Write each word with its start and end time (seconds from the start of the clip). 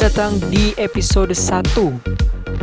Selamat 0.00 0.16
datang 0.16 0.32
di 0.48 0.72
episode 0.80 1.36
1 1.36 1.76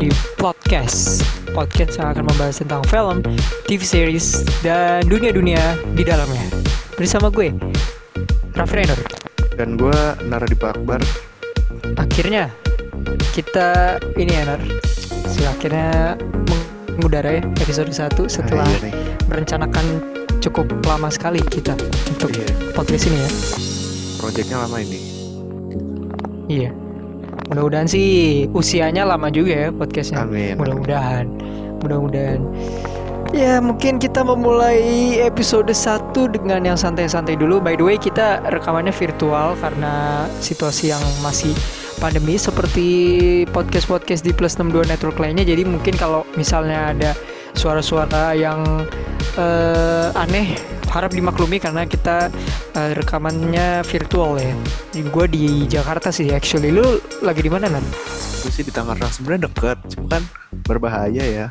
di 0.02 0.10
podcast. 0.42 1.22
Podcast 1.54 2.02
yang 2.02 2.10
akan 2.10 2.34
membahas 2.34 2.66
tentang 2.66 2.82
film, 2.90 3.22
TV 3.70 3.78
series, 3.86 4.42
dan 4.66 5.06
dunia-dunia 5.06 5.78
di 5.94 6.02
dalamnya. 6.02 6.42
Bersama 6.98 7.30
gue, 7.30 7.54
Raffi 8.58 8.82
Rainer 8.82 8.98
Dan 9.54 9.78
gue 9.78 10.00
Naradipa 10.26 10.74
Akbar 10.74 10.98
Akhirnya, 12.02 12.50
kita 13.38 14.02
ini 14.18 14.34
ya 14.34 14.58
Nar. 14.58 14.62
Akhirnya 15.46 16.18
mengudara 16.98 17.38
ya 17.38 17.46
episode 17.62 17.94
1 17.94 18.34
setelah 18.34 18.66
Ah, 18.66 18.82
iya 18.82 19.14
merencanakan 19.30 19.86
cukup 20.42 20.74
lama 20.90 21.14
sekali 21.14 21.46
kita 21.46 21.78
untuk 22.10 22.34
Iya. 22.34 22.50
podcast 22.74 23.06
ini 23.06 23.22
ya. 23.22 23.30
Projectnya 24.26 24.58
lama 24.58 24.82
ini. 24.82 25.00
Iya. 26.50 26.87
Mudah-mudahan 27.48 27.88
sih 27.88 28.46
usianya 28.52 29.08
lama 29.08 29.32
juga 29.32 29.68
ya 29.68 29.70
podcastnya. 29.72 30.28
Amin. 30.28 30.60
Mudah-mudahan. 30.60 31.26
Mudah-mudahan. 31.80 32.44
Ya 33.36 33.60
mungkin 33.60 34.00
kita 34.00 34.24
memulai 34.24 35.20
episode 35.20 35.68
1 35.68 36.16
dengan 36.32 36.64
yang 36.64 36.80
santai-santai 36.80 37.36
dulu. 37.36 37.60
By 37.60 37.76
the 37.76 37.84
way 37.84 38.00
kita 38.00 38.40
rekamannya 38.48 38.96
virtual 38.96 39.60
karena 39.60 40.24
situasi 40.40 40.96
yang 40.96 41.04
masih 41.20 41.52
pandemi 42.00 42.40
seperti 42.40 42.88
podcast-podcast 43.52 44.24
di 44.24 44.32
Plus 44.32 44.56
62 44.56 44.88
Network 44.88 45.20
lainnya. 45.20 45.44
Jadi 45.44 45.68
mungkin 45.68 46.00
kalau 46.00 46.24
misalnya 46.40 46.96
ada 46.96 47.12
suara-suara 47.58 48.38
yang 48.38 48.86
eh, 49.36 50.08
aneh 50.14 50.56
harap 50.88 51.12
dimaklumi 51.12 51.60
karena 51.60 51.84
kita 51.84 52.32
eh, 52.78 52.92
rekamannya 52.96 53.84
virtual 53.84 54.38
ya. 54.40 54.54
Gue 55.10 55.26
di 55.28 55.66
Jakarta 55.68 56.14
sih 56.14 56.30
actually. 56.32 56.72
Lu 56.72 57.02
lagi 57.26 57.42
di 57.44 57.52
mana 57.52 57.68
nan? 57.68 57.84
Gue 58.46 58.52
sih 58.54 58.64
di 58.64 58.72
Tangerang 58.72 59.10
sebenarnya 59.10 59.50
deket 59.50 59.78
Cuma 59.98 60.08
kan 60.14 60.24
berbahaya 60.70 61.26
ya 61.26 61.48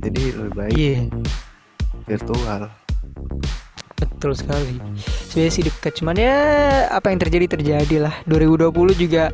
Jadi 0.00 0.32
lebih 0.34 0.52
baik 0.56 0.72
Iya. 0.72 0.98
virtual 2.08 2.72
Betul 3.94 4.32
sekali. 4.34 4.80
Sebenarnya 5.30 5.52
sih 5.52 5.62
dekat 5.64 5.92
cuman 6.00 6.16
ya 6.18 6.36
apa 6.90 7.12
yang 7.12 7.20
terjadi 7.22 7.46
terjadi 7.56 7.96
lah. 8.08 8.14
2020 8.26 8.72
juga 8.96 9.30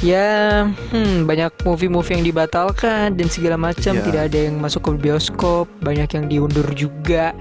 ya 0.00 0.64
hmm, 0.70 1.28
banyak 1.28 1.52
movie-movie 1.68 2.16
yang 2.16 2.24
dibatalkan 2.24 3.12
dan 3.12 3.28
segala 3.28 3.60
macam 3.60 3.98
Iya. 4.00 4.04
tidak 4.08 4.22
ada 4.32 4.38
yang 4.48 4.56
masuk 4.56 4.80
ke 4.88 4.90
bioskop, 4.96 5.68
banyak 5.84 6.08
yang 6.16 6.24
diundur 6.32 6.66
juga. 6.72 7.36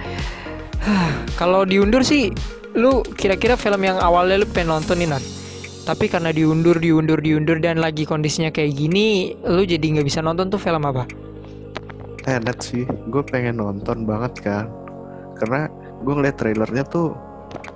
Kalau 1.39 1.63
diundur 1.63 2.03
sih 2.03 2.33
lu 2.75 3.05
kira-kira 3.15 3.55
film 3.55 3.85
yang 3.85 4.01
awalnya 4.01 4.43
lu 4.43 4.47
pengen 4.49 4.75
nonton 4.75 4.99
nih. 4.99 5.21
Tapi 5.81 6.05
karena 6.11 6.29
diundur, 6.29 6.77
diundur, 6.77 7.17
diundur 7.17 7.57
dan 7.57 7.81
lagi 7.81 8.05
kondisinya 8.05 8.53
kayak 8.53 8.77
gini, 8.77 9.33
lu 9.41 9.65
jadi 9.65 9.81
nggak 9.81 10.05
bisa 10.05 10.21
nonton 10.21 10.53
tuh 10.53 10.61
film 10.61 10.85
apa? 10.85 11.09
Tenet 12.21 12.61
sih 12.61 12.85
Gue 13.09 13.25
pengen 13.25 13.57
nonton 13.57 14.05
banget 14.05 14.33
kan 14.45 14.65
Karena 15.41 15.65
gue 16.05 16.13
ngeliat 16.13 16.37
trailernya 16.37 16.85
tuh 16.85 17.17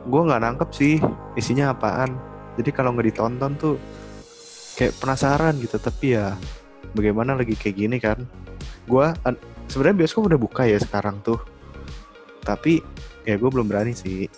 Gue 0.06 0.22
nggak 0.22 0.42
nangkep 0.42 0.70
sih 0.70 1.02
Isinya 1.34 1.74
apaan 1.74 2.14
Jadi 2.56 2.70
kalau 2.70 2.94
nggak 2.94 3.10
ditonton 3.10 3.52
tuh 3.58 3.76
Kayak 4.76 4.94
penasaran 5.00 5.56
gitu 5.64 5.80
Tapi 5.80 6.20
ya 6.20 6.36
Bagaimana 6.94 7.36
lagi 7.36 7.56
kayak 7.56 7.76
gini 7.76 7.98
kan 7.98 8.20
Gue 8.86 9.08
sebenarnya 9.72 10.06
bioskop 10.06 10.30
udah 10.30 10.40
buka 10.40 10.68
ya 10.68 10.78
sekarang 10.78 11.20
tuh 11.26 11.40
Tapi 12.44 12.84
Ya 13.26 13.40
gue 13.40 13.50
belum 13.50 13.66
berani 13.66 13.96
sih 13.96 14.30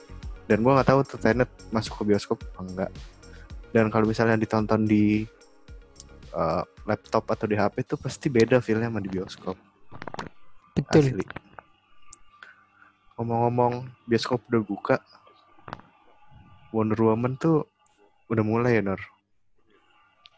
Dan 0.47 0.63
gue 0.63 0.71
nggak 0.71 0.87
tahu 0.87 0.99
tuh 1.03 1.19
Tenet 1.19 1.49
masuk 1.73 2.01
ke 2.01 2.13
bioskop 2.13 2.39
apa 2.53 2.61
enggak 2.63 2.91
Dan 3.75 3.91
kalau 3.91 4.07
misalnya 4.07 4.39
ditonton 4.39 4.87
di 4.87 5.27
eh, 6.31 6.63
laptop 6.87 7.27
atau 7.27 7.45
di 7.49 7.59
HP 7.59 7.83
tuh 7.83 7.99
pasti 7.99 8.31
beda 8.31 8.63
feelnya 8.63 8.87
sama 8.87 9.03
di 9.03 9.11
bioskop 9.11 9.57
Betul. 10.77 11.03
Asli. 11.09 11.25
Ngomong-ngomong 13.17 13.73
bioskop 14.05 14.45
udah 14.45 14.61
buka. 14.61 14.97
Wonder 16.69 17.01
Woman 17.01 17.33
tuh 17.41 17.65
udah 18.29 18.43
mulai 18.45 18.77
ya, 18.77 18.85
Nor? 18.85 19.01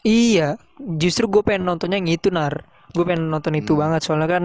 Iya, 0.08 0.56
justru 1.02 1.28
gue 1.28 1.42
pengen 1.44 1.68
nontonnya 1.68 2.00
yang 2.00 2.08
itu 2.16 2.32
nar. 2.32 2.54
Gue 2.96 3.04
pengen 3.04 3.28
nonton 3.34 3.54
itu 3.60 3.72
Hmm. 3.72 3.82
banget 3.82 4.02
soalnya 4.08 4.30
kan 4.36 4.44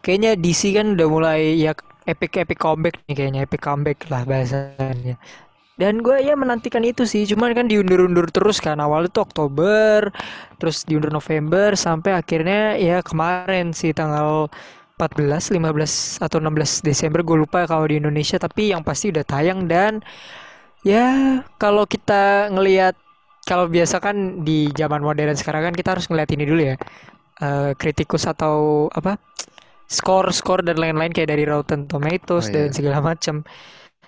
kayaknya 0.00 0.30
DC 0.38 0.70
kan 0.76 0.94
udah 0.94 1.08
mulai 1.10 1.40
ya 1.58 1.74
epic 2.06 2.30
epic 2.42 2.58
comeback 2.62 2.94
nih 3.10 3.14
kayaknya 3.18 3.40
epic 3.46 3.60
comeback 3.66 3.98
lah 4.12 4.22
bahasanya. 4.22 5.18
Dan 5.74 6.06
gue 6.06 6.22
ya 6.22 6.38
menantikan 6.38 6.86
itu 6.86 7.02
sih, 7.02 7.26
cuman 7.26 7.50
kan 7.58 7.66
diundur-undur 7.66 8.30
terus 8.30 8.62
kan 8.62 8.78
awalnya 8.78 9.10
tuh 9.10 9.26
Oktober, 9.26 10.06
terus 10.62 10.86
diundur 10.86 11.10
November 11.10 11.74
sampai 11.74 12.14
akhirnya 12.14 12.78
ya 12.78 13.02
kemarin 13.02 13.74
sih 13.74 13.90
tanggal 13.90 14.46
14, 14.94 15.50
15 15.50 16.22
atau 16.22 16.38
16 16.38 16.78
Desember 16.86 17.26
gue 17.26 17.36
lupa 17.42 17.66
kalau 17.66 17.90
di 17.90 17.98
Indonesia 17.98 18.38
tapi 18.38 18.70
yang 18.70 18.86
pasti 18.86 19.10
udah 19.10 19.26
tayang 19.26 19.66
dan 19.66 19.98
ya 20.84 21.06
kalau 21.60 21.84
kita 21.88 22.50
ngelihat 22.52 22.94
kalau 23.48 23.66
biasa 23.68 23.96
kan 24.04 24.44
di 24.46 24.72
zaman 24.74 25.00
modern 25.04 25.36
sekarang 25.36 25.62
kan 25.72 25.74
kita 25.76 25.88
harus 25.96 26.06
ngeliat 26.10 26.30
ini 26.34 26.44
dulu 26.48 26.62
ya. 26.72 26.76
Eh, 27.42 27.72
kritikus 27.80 28.24
atau 28.30 28.88
apa? 28.94 29.18
Skor 29.88 30.32
skor 30.32 30.60
dan 30.66 30.76
lain-lain 30.82 31.12
kayak 31.14 31.30
dari 31.32 31.44
Rotten 31.48 31.86
Tomatoes 31.90 32.46
Oh, 32.46 32.52
dan 32.54 32.68
iya. 32.68 32.76
segala 32.76 32.98
macam 33.04 33.44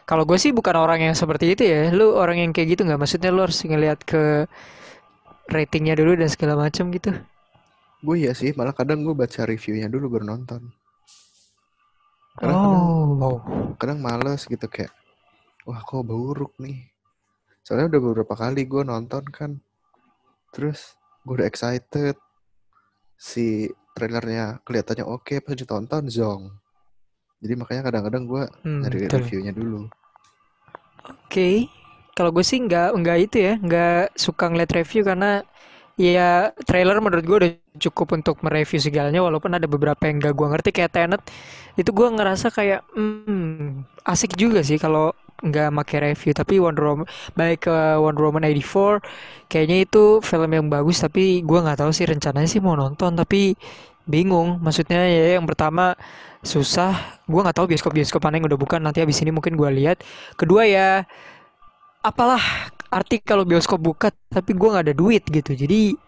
kalau 0.09 0.25
gue 0.29 0.39
sih 0.41 0.53
bukan 0.55 0.77
orang 0.79 1.01
yang 1.07 1.17
seperti 1.19 1.55
itu 1.55 1.63
ya. 1.67 1.91
Lu 1.95 2.15
orang 2.17 2.39
yang 2.43 2.51
kayak 2.57 2.69
gitu 2.79 2.83
nggak? 2.87 3.01
Maksudnya 3.03 3.31
lu 3.35 3.41
harus 3.47 3.59
ngeliat 3.65 4.01
ke 4.07 4.47
ratingnya 5.55 5.95
dulu 5.99 6.13
dan 6.21 6.29
segala 6.35 6.55
macam 6.59 6.85
gitu. 6.95 7.11
Gue 8.07 8.17
ya 8.25 8.33
sih, 8.41 8.51
malah 8.59 8.75
kadang 8.79 9.01
gue 9.07 9.15
baca 9.23 9.41
reviewnya 9.51 9.89
dulu 9.95 10.07
baru 10.15 10.25
nonton. 10.33 10.61
Karena 12.39 12.55
kadang, 12.63 12.85
oh 13.25 13.39
kadang 13.81 13.99
males 14.07 14.43
gitu 14.53 14.67
kayak, 14.75 14.93
wah 15.69 15.81
kok 15.89 16.05
buruk 16.11 16.53
nih. 16.65 16.79
Soalnya 17.67 17.87
udah 17.91 18.03
beberapa 18.07 18.35
kali 18.43 18.63
gue 18.73 18.83
nonton 18.93 19.25
kan. 19.39 19.51
Terus 20.55 20.81
gue 21.27 21.35
udah 21.39 21.49
excited. 21.51 22.17
Si 23.29 23.47
trailernya 23.97 24.45
kelihatannya 24.65 25.05
oke, 25.17 25.35
pas 25.45 25.53
ditonton 25.61 26.05
zong. 26.17 26.43
Jadi 27.43 27.55
makanya 27.61 27.83
kadang-kadang 27.89 28.25
gue 28.33 28.43
Hmm, 28.65 28.83
nyari 28.83 29.01
betul. 29.01 29.23
reviewnya 29.23 29.53
dulu. 29.61 29.81
Oke, 31.07 31.71
kalau 32.17 32.31
gue 32.35 32.45
sih 32.47 32.59
nggak 32.59 32.89
nggak 32.99 33.19
itu 33.31 33.37
ya, 33.47 33.53
nggak 33.61 34.17
suka 34.19 34.45
ngeliat 34.51 34.71
review 34.75 35.03
karena 35.07 35.31
ya 35.99 36.53
trailer 36.69 36.99
menurut 37.03 37.25
gue 37.27 37.39
udah 37.45 37.53
cukup 37.83 38.09
untuk 38.21 38.37
mereview 38.47 38.79
segalanya 38.81 39.21
walaupun 39.25 39.53
ada 39.59 39.67
beberapa 39.67 39.99
yang 40.09 40.23
gak 40.23 40.35
gue 40.39 40.49
ngerti 40.49 40.71
kayak 40.77 40.93
Tenet 40.95 41.23
itu 41.77 41.91
gue 41.91 42.09
ngerasa 42.09 42.49
kayak 42.55 42.87
hmm, 42.95 43.83
asik 44.07 44.39
juga 44.39 44.63
sih 44.63 44.79
kalau 44.81 45.13
nggak 45.43 45.69
make 45.69 45.97
review 45.97 46.33
tapi 46.33 46.57
Wonder 46.57 46.85
Woman 46.85 47.07
baik 47.37 47.69
ke 47.69 47.77
Wonder 48.01 48.25
Woman 48.29 48.45
84 48.49 49.49
kayaknya 49.53 49.77
itu 49.85 50.05
film 50.25 50.49
yang 50.49 50.67
bagus 50.73 51.05
tapi 51.05 51.45
gue 51.45 51.59
nggak 51.61 51.85
tahu 51.85 51.91
sih 51.93 52.09
rencananya 52.09 52.49
sih 52.49 52.61
mau 52.65 52.73
nonton 52.73 53.13
tapi 53.13 53.53
bingung 54.07 54.63
maksudnya 54.63 55.03
ya 55.05 55.37
yang 55.37 55.45
pertama 55.45 55.93
susah 56.41 57.21
gue 57.27 57.41
nggak 57.43 57.57
tahu 57.59 57.67
bioskop 57.69 57.93
bioskop 57.93 58.23
mana 58.23 58.39
yang 58.39 58.47
udah 58.47 58.59
buka 58.61 58.77
nanti 58.79 59.03
habis 59.03 59.19
ini 59.21 59.35
mungkin 59.35 59.59
gue 59.59 59.71
lihat 59.77 60.01
kedua 60.39 60.63
ya 60.65 61.03
apalah 62.01 62.41
arti 62.89 63.19
kalau 63.19 63.43
bioskop 63.43 63.83
buka 63.83 64.15
tapi 64.31 64.55
gue 64.55 64.69
nggak 64.71 64.85
ada 64.91 64.95
duit 64.97 65.23
gitu 65.27 65.53
jadi 65.53 65.99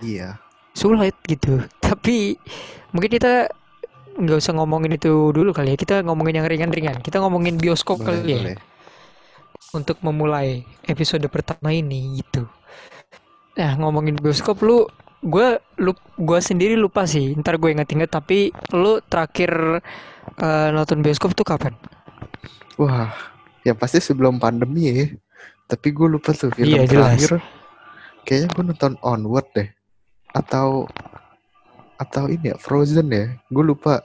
Iya. 0.00 0.40
sulit 0.72 1.12
gitu 1.26 1.60
tapi 1.86 2.38
mungkin 2.94 3.10
kita 3.12 3.50
nggak 4.20 4.38
usah 4.38 4.52
ngomongin 4.56 4.94
itu 4.96 5.32
dulu 5.32 5.50
kali 5.50 5.74
ya 5.74 5.76
kita 5.76 6.02
ngomongin 6.06 6.42
yang 6.42 6.46
ringan-ringan 6.48 6.98
kita 7.00 7.18
ngomongin 7.22 7.56
bioskop 7.58 8.00
Boleh, 8.00 8.06
kali 8.20 8.30
ya 8.30 8.38
boleh. 8.40 8.56
Untuk 9.76 9.98
memulai 10.02 10.66
episode 10.88 11.24
pertama 11.30 11.70
ini 11.70 12.20
gitu 12.22 12.46
nah 13.58 13.76
ngomongin 13.76 14.16
bioskop 14.18 14.62
lu 14.62 14.86
gue 15.20 15.60
lu 15.76 15.92
gue 16.16 16.38
sendiri 16.40 16.80
lupa 16.80 17.04
sih 17.04 17.36
ntar 17.38 17.60
gue 17.60 17.76
inget-inget 17.76 18.08
tapi 18.08 18.54
lu 18.72 19.04
terakhir 19.04 19.84
eh, 20.40 20.68
nonton 20.72 21.04
bioskop 21.04 21.36
tuh 21.36 21.44
kapan 21.44 21.76
Wah, 22.80 23.12
yang 23.60 23.76
pasti 23.76 24.00
sebelum 24.00 24.40
pandemi 24.40 24.88
ya. 24.88 25.04
Tapi 25.68 25.92
gue 25.92 26.08
lupa 26.08 26.32
tuh 26.32 26.48
film 26.48 26.80
Iya, 26.80 26.88
jelas. 26.88 27.20
terakhir. 27.20 27.44
Kayaknya 28.24 28.48
gue 28.56 28.64
nonton 28.72 28.92
Onward 29.04 29.48
deh. 29.52 29.68
Atau 30.32 30.88
atau 32.00 32.24
ini 32.32 32.48
ya 32.48 32.56
Frozen 32.56 33.12
ya. 33.12 33.36
Gue 33.52 33.64
lupa. 33.68 34.00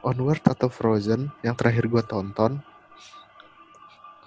Onward 0.00 0.40
atau 0.48 0.72
Frozen 0.72 1.28
yang 1.44 1.52
terakhir 1.52 1.84
gue 1.92 2.00
tonton. 2.08 2.64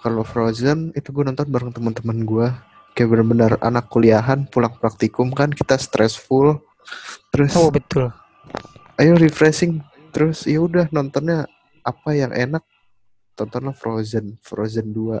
Kalau 0.06 0.22
Frozen 0.22 0.94
itu 0.94 1.10
gue 1.10 1.26
nonton 1.26 1.50
bareng 1.50 1.74
teman-teman 1.74 2.22
gue. 2.22 2.46
Kayak 2.94 3.08
bener-bener 3.10 3.52
anak 3.58 3.90
kuliahan 3.90 4.46
pulang 4.46 4.78
praktikum 4.78 5.34
kan 5.34 5.50
kita 5.50 5.74
stressful. 5.74 6.62
Terus 7.34 7.58
oh 7.58 7.74
betul 7.74 8.14
ayo 8.96 9.12
refreshing 9.16 9.84
terus 10.12 10.48
ya 10.48 10.64
udah 10.64 10.88
nontonnya 10.88 11.44
apa 11.84 12.16
yang 12.16 12.32
enak 12.32 12.64
tontonlah 13.36 13.76
Frozen 13.76 14.40
Frozen 14.40 14.96
2 14.96 15.20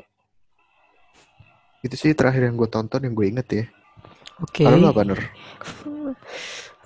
itu 1.84 1.94
sih 1.94 2.16
terakhir 2.16 2.48
yang 2.48 2.56
gue 2.56 2.68
tonton 2.72 3.04
yang 3.04 3.12
gue 3.12 3.26
inget 3.28 3.48
ya 3.52 3.64
Oke. 4.36 4.68
Kalau 4.68 4.76
lu 4.76 4.92
apa 4.92 5.00
Nur? 5.00 5.16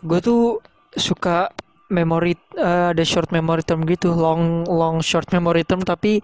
Gue 0.06 0.23
tuh 0.23 0.62
suka 0.94 1.50
memory 1.91 2.39
eh, 2.57 2.95
ada 2.95 3.05
short 3.05 3.35
memory 3.35 3.67
term 3.67 3.85
gitu, 3.85 4.15
long 4.15 4.65
long 4.65 5.03
short 5.03 5.29
memory 5.35 5.67
term 5.67 5.83
tapi 5.83 6.23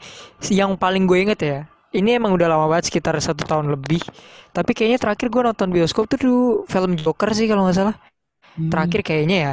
yang 0.49 0.79
paling 0.79 1.05
gue 1.05 1.19
inget 1.21 1.41
ya. 1.43 1.59
Ini 1.97 2.21
emang 2.21 2.37
udah 2.37 2.49
lama 2.51 2.67
banget 2.69 2.93
sekitar 2.93 3.17
satu 3.19 3.47
tahun 3.47 3.73
lebih. 3.73 4.03
Tapi 4.53 4.71
kayaknya 4.77 4.99
terakhir 5.01 5.33
gue 5.33 5.43
nonton 5.49 5.69
bioskop 5.73 6.05
tuh 6.11 6.19
dulu 6.21 6.41
film 6.69 6.93
Joker 6.99 7.31
sih 7.33 7.49
kalau 7.49 7.65
nggak 7.65 7.77
salah. 7.77 7.97
Terakhir 8.57 9.01
kayaknya 9.01 9.37
ya. 9.37 9.53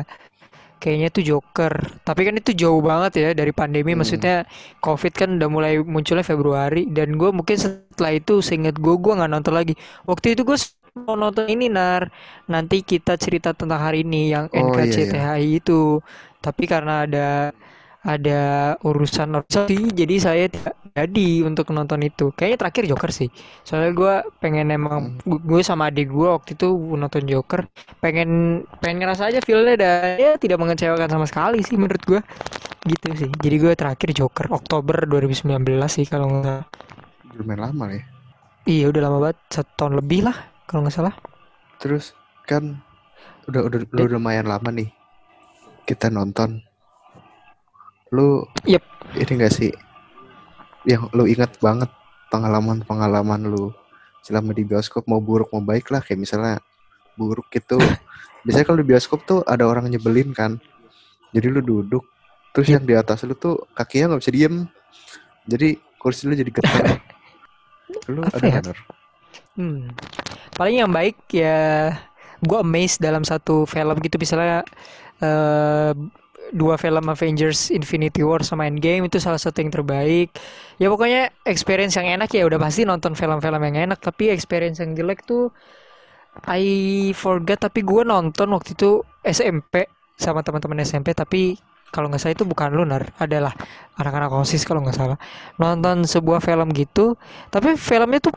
Kayaknya 0.79 1.07
tuh 1.15 1.23
Joker. 1.23 1.73
Tapi 2.03 2.21
kan 2.27 2.35
itu 2.35 2.51
jauh 2.51 2.83
banget 2.83 3.11
ya 3.15 3.29
dari 3.31 3.55
pandemi. 3.55 3.95
Hmm. 3.95 4.03
Maksudnya 4.03 4.43
COVID 4.83 5.13
kan 5.15 5.29
udah 5.39 5.47
mulai 5.47 5.79
munculnya 5.79 6.25
Februari. 6.27 6.91
Dan 6.91 7.15
gue 7.15 7.31
mungkin 7.31 7.55
setelah 7.55 8.11
itu 8.11 8.43
seinget 8.43 8.75
gue, 8.75 8.95
gue 8.99 9.13
nggak 9.15 9.31
nonton 9.31 9.53
lagi. 9.55 9.79
Waktu 10.03 10.35
itu 10.35 10.43
gue 10.43 10.57
mau 10.97 11.15
nonton 11.17 11.45
ini 11.49 11.65
Nar. 11.71 12.03
Nanti 12.53 12.85
kita 12.85 13.17
cerita 13.17 13.49
tentang 13.57 13.81
hari 13.81 14.05
ini 14.05 14.29
yang 14.33 14.45
Oh 14.53 14.79
iya 14.79 14.99
iya. 15.03 15.17
NKCTHI 15.17 15.59
itu. 15.59 15.99
Tapi 16.43 16.63
karena 16.69 17.05
ada 17.07 17.27
ada 18.03 18.75
urusan 18.83 19.31
organisasi, 19.39 19.95
jadi 19.95 20.15
saya 20.19 20.45
tidak 20.51 20.75
jadi 20.91 21.47
untuk 21.47 21.71
nonton 21.71 22.03
itu. 22.03 22.35
Kayaknya 22.35 22.57
terakhir 22.61 22.83
Joker 22.91 23.11
sih. 23.15 23.29
Soalnya 23.63 23.91
gue 23.95 24.13
pengen 24.43 24.67
emang 24.75 24.99
Hmm. 24.99 25.17
gue 25.23 25.61
sama 25.63 25.87
adik 25.87 26.11
gue 26.11 26.27
waktu 26.27 26.51
itu 26.59 26.67
nonton 26.99 27.23
Joker 27.25 27.63
pengen 28.03 28.29
pengen 28.83 28.97
ngerasa 29.01 29.31
aja 29.31 29.39
feelnya 29.39 29.75
dan 29.79 30.19
ya 30.19 30.31
tidak 30.35 30.59
mengecewakan 30.59 31.07
sama 31.09 31.25
sekali 31.31 31.63
sih 31.63 31.79
menurut 31.79 32.03
gue 32.03 32.19
gitu 32.91 33.07
sih 33.15 33.31
jadi 33.43 33.55
gue 33.63 33.73
terakhir 33.79 34.09
Joker 34.15 34.47
Oktober 34.51 35.07
2019 35.07 35.87
sih 35.91 36.05
kalau 36.07 36.27
nggak 36.43 36.61
Lumayan 37.37 37.61
lama 37.63 37.85
ya. 37.93 38.01
iya 38.73 38.85
udah 38.91 39.01
lama 39.05 39.17
banget 39.23 39.37
satu 39.55 39.71
tahun 39.79 39.93
lebih 39.99 40.19
lah 40.27 40.37
kalau 40.65 40.83
nggak 40.83 40.95
salah 40.95 41.15
Terus 41.77 42.15
kan 42.43 42.79
udah 43.45 43.61
udah 43.63 43.79
lu 43.83 44.03
Dan- 44.07 44.13
lumayan 44.13 44.47
lama 44.47 44.69
nih 44.69 44.87
kita 45.83 46.07
nonton. 46.07 46.63
Lu 48.09 48.47
Yep. 48.63 48.83
ini 49.19 49.31
gak 49.37 49.51
sih 49.51 49.71
yang 50.83 51.11
lu 51.11 51.23
ingat 51.25 51.59
banget 51.59 51.91
pengalaman-pengalaman 52.27 53.47
lu 53.47 53.71
selama 54.19 54.51
di 54.51 54.63
bioskop 54.63 55.03
mau 55.05 55.19
buruk 55.19 55.51
mau 55.51 55.59
baik 55.59 55.91
lah 55.91 55.99
kayak 55.99 56.19
misalnya 56.19 56.63
buruk 57.13 57.51
gitu. 57.51 57.75
Biasanya 58.43 58.63
kalau 58.63 58.79
di 58.79 58.87
bioskop 58.87 59.19
tuh 59.23 59.39
ada 59.43 59.67
orang 59.67 59.87
nyebelin 59.87 60.31
kan. 60.31 60.55
Jadi 61.31 61.47
lu 61.49 61.59
duduk 61.59 62.07
terus 62.55 62.67
Yep. 62.67 62.73
yang 62.73 62.83
di 62.85 62.93
atas 62.95 63.27
lu 63.27 63.35
tuh 63.35 63.67
kakinya 63.75 64.15
nggak 64.15 64.21
bisa 64.23 64.31
diem. 64.31 64.55
Jadi 65.43 65.67
kursi 65.99 66.27
lu 66.27 66.33
jadi 66.33 66.47
getar. 66.47 67.03
lu 68.13 68.23
Apa 68.23 68.39
ada 68.39 68.71
ya? 68.71 68.73
hmm. 69.59 69.91
Paling 70.57 70.85
yang 70.85 70.91
baik 70.93 71.17
ya 71.33 71.91
gue 72.43 72.57
amazed 72.59 72.99
dalam 72.99 73.23
satu 73.23 73.63
film 73.65 73.95
gitu. 74.03 74.15
Misalnya 74.19 74.61
eh, 75.23 75.91
dua 76.53 76.75
film 76.77 77.09
Avengers 77.09 77.73
Infinity 77.73 78.21
War 78.21 78.45
sama 78.45 78.69
Endgame 78.69 79.09
itu 79.09 79.17
salah 79.17 79.41
satu 79.41 79.63
yang 79.63 79.71
terbaik. 79.73 80.29
Ya 80.77 80.87
pokoknya 80.91 81.33
experience 81.47 81.97
yang 81.97 82.19
enak 82.19 82.29
ya 82.35 82.45
udah 82.45 82.59
pasti 82.61 82.85
nonton 82.85 83.17
film-film 83.17 83.61
yang 83.73 83.89
enak. 83.89 83.99
Tapi 84.03 84.29
experience 84.29 84.83
yang 84.83 84.93
jelek 84.93 85.25
tuh 85.25 85.49
I 86.49 87.13
forgot 87.13 87.61
tapi 87.61 87.85
gue 87.85 88.01
nonton 88.05 88.49
waktu 88.53 88.73
itu 88.73 89.05
SMP 89.21 89.87
sama 90.17 90.41
teman-teman 90.45 90.81
SMP 90.81 91.13
tapi 91.13 91.57
kalau 91.93 92.09
nggak 92.09 92.21
salah 92.21 92.35
itu 92.35 92.45
bukan 92.45 92.73
lunar. 92.73 93.13
Adalah 93.17 93.53
anak-anak 93.97 94.33
osis 94.41 94.65
kalau 94.65 94.81
nggak 94.85 94.97
salah. 94.97 95.17
Nonton 95.57 96.05
sebuah 96.05 96.41
film 96.41 96.69
gitu. 96.73 97.15
Tapi 97.49 97.77
filmnya 97.77 98.19
tuh 98.19 98.35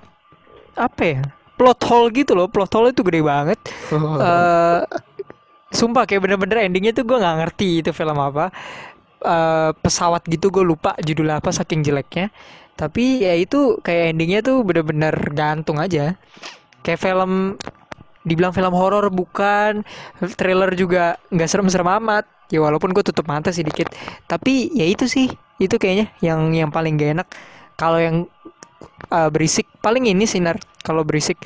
apa 0.77 1.03
ya 1.09 1.21
plot 1.57 1.81
hole 1.89 2.13
gitu 2.13 2.37
loh. 2.37 2.47
Plot 2.47 2.73
hole 2.77 2.93
itu 2.93 3.03
gede 3.03 3.21
banget. 3.25 3.59
Eh 3.93 4.81
sumpah 5.73 6.07
kayak 6.07 6.23
bener-bener 6.25 6.69
endingnya 6.69 6.95
tuh 6.95 7.05
gue 7.05 7.19
nggak 7.19 7.37
ngerti 7.43 7.83
itu 7.83 7.91
film 7.97 8.17
apa. 8.21 8.53
Eh 9.25 9.71
pesawat 9.81 10.23
gitu 10.29 10.53
gue 10.53 10.63
lupa 10.63 10.95
judul 11.01 11.33
apa 11.33 11.51
saking 11.51 11.83
jeleknya. 11.83 12.31
Tapi 12.77 13.25
ya 13.25 13.33
itu 13.33 13.81
kayak 13.81 14.13
endingnya 14.13 14.45
tuh 14.45 14.61
bener-bener 14.61 15.17
gantung 15.33 15.81
aja. 15.81 16.15
Kayak 16.85 17.01
film 17.01 17.57
dibilang 18.27 18.53
film 18.53 18.75
horor 18.75 19.09
bukan 19.09 19.87
trailer 20.37 20.75
juga 20.77 21.17
nggak 21.33 21.49
serem-serem 21.49 21.89
amat. 21.99 22.29
Ya 22.47 22.63
walaupun 22.63 22.95
gue 22.95 23.03
tutup 23.03 23.27
mata 23.27 23.51
sih 23.51 23.67
dikit 23.67 23.91
tapi 24.31 24.71
ya 24.71 24.87
itu 24.87 25.11
sih 25.11 25.27
itu 25.59 25.83
kayaknya 25.83 26.15
yang 26.23 26.55
yang 26.55 26.71
paling 26.71 26.95
gak 26.95 27.11
enak. 27.19 27.29
Kalau 27.75 27.99
yang 27.99 28.31
uh, 29.11 29.29
berisik. 29.31 29.67
Paling 29.81 30.11
ini 30.11 30.25
sinar 30.29 30.59
kalau 30.83 31.03
berisik. 31.03 31.39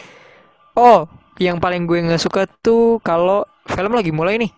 Oh 0.76 1.06
yang 1.40 1.56
paling 1.56 1.88
gue 1.88 1.98
nggak 2.04 2.20
suka 2.20 2.44
tuh 2.60 3.00
kalau 3.00 3.44
film 3.68 3.92
lagi 3.96 4.12
mulai 4.12 4.36
nih. 4.40 4.52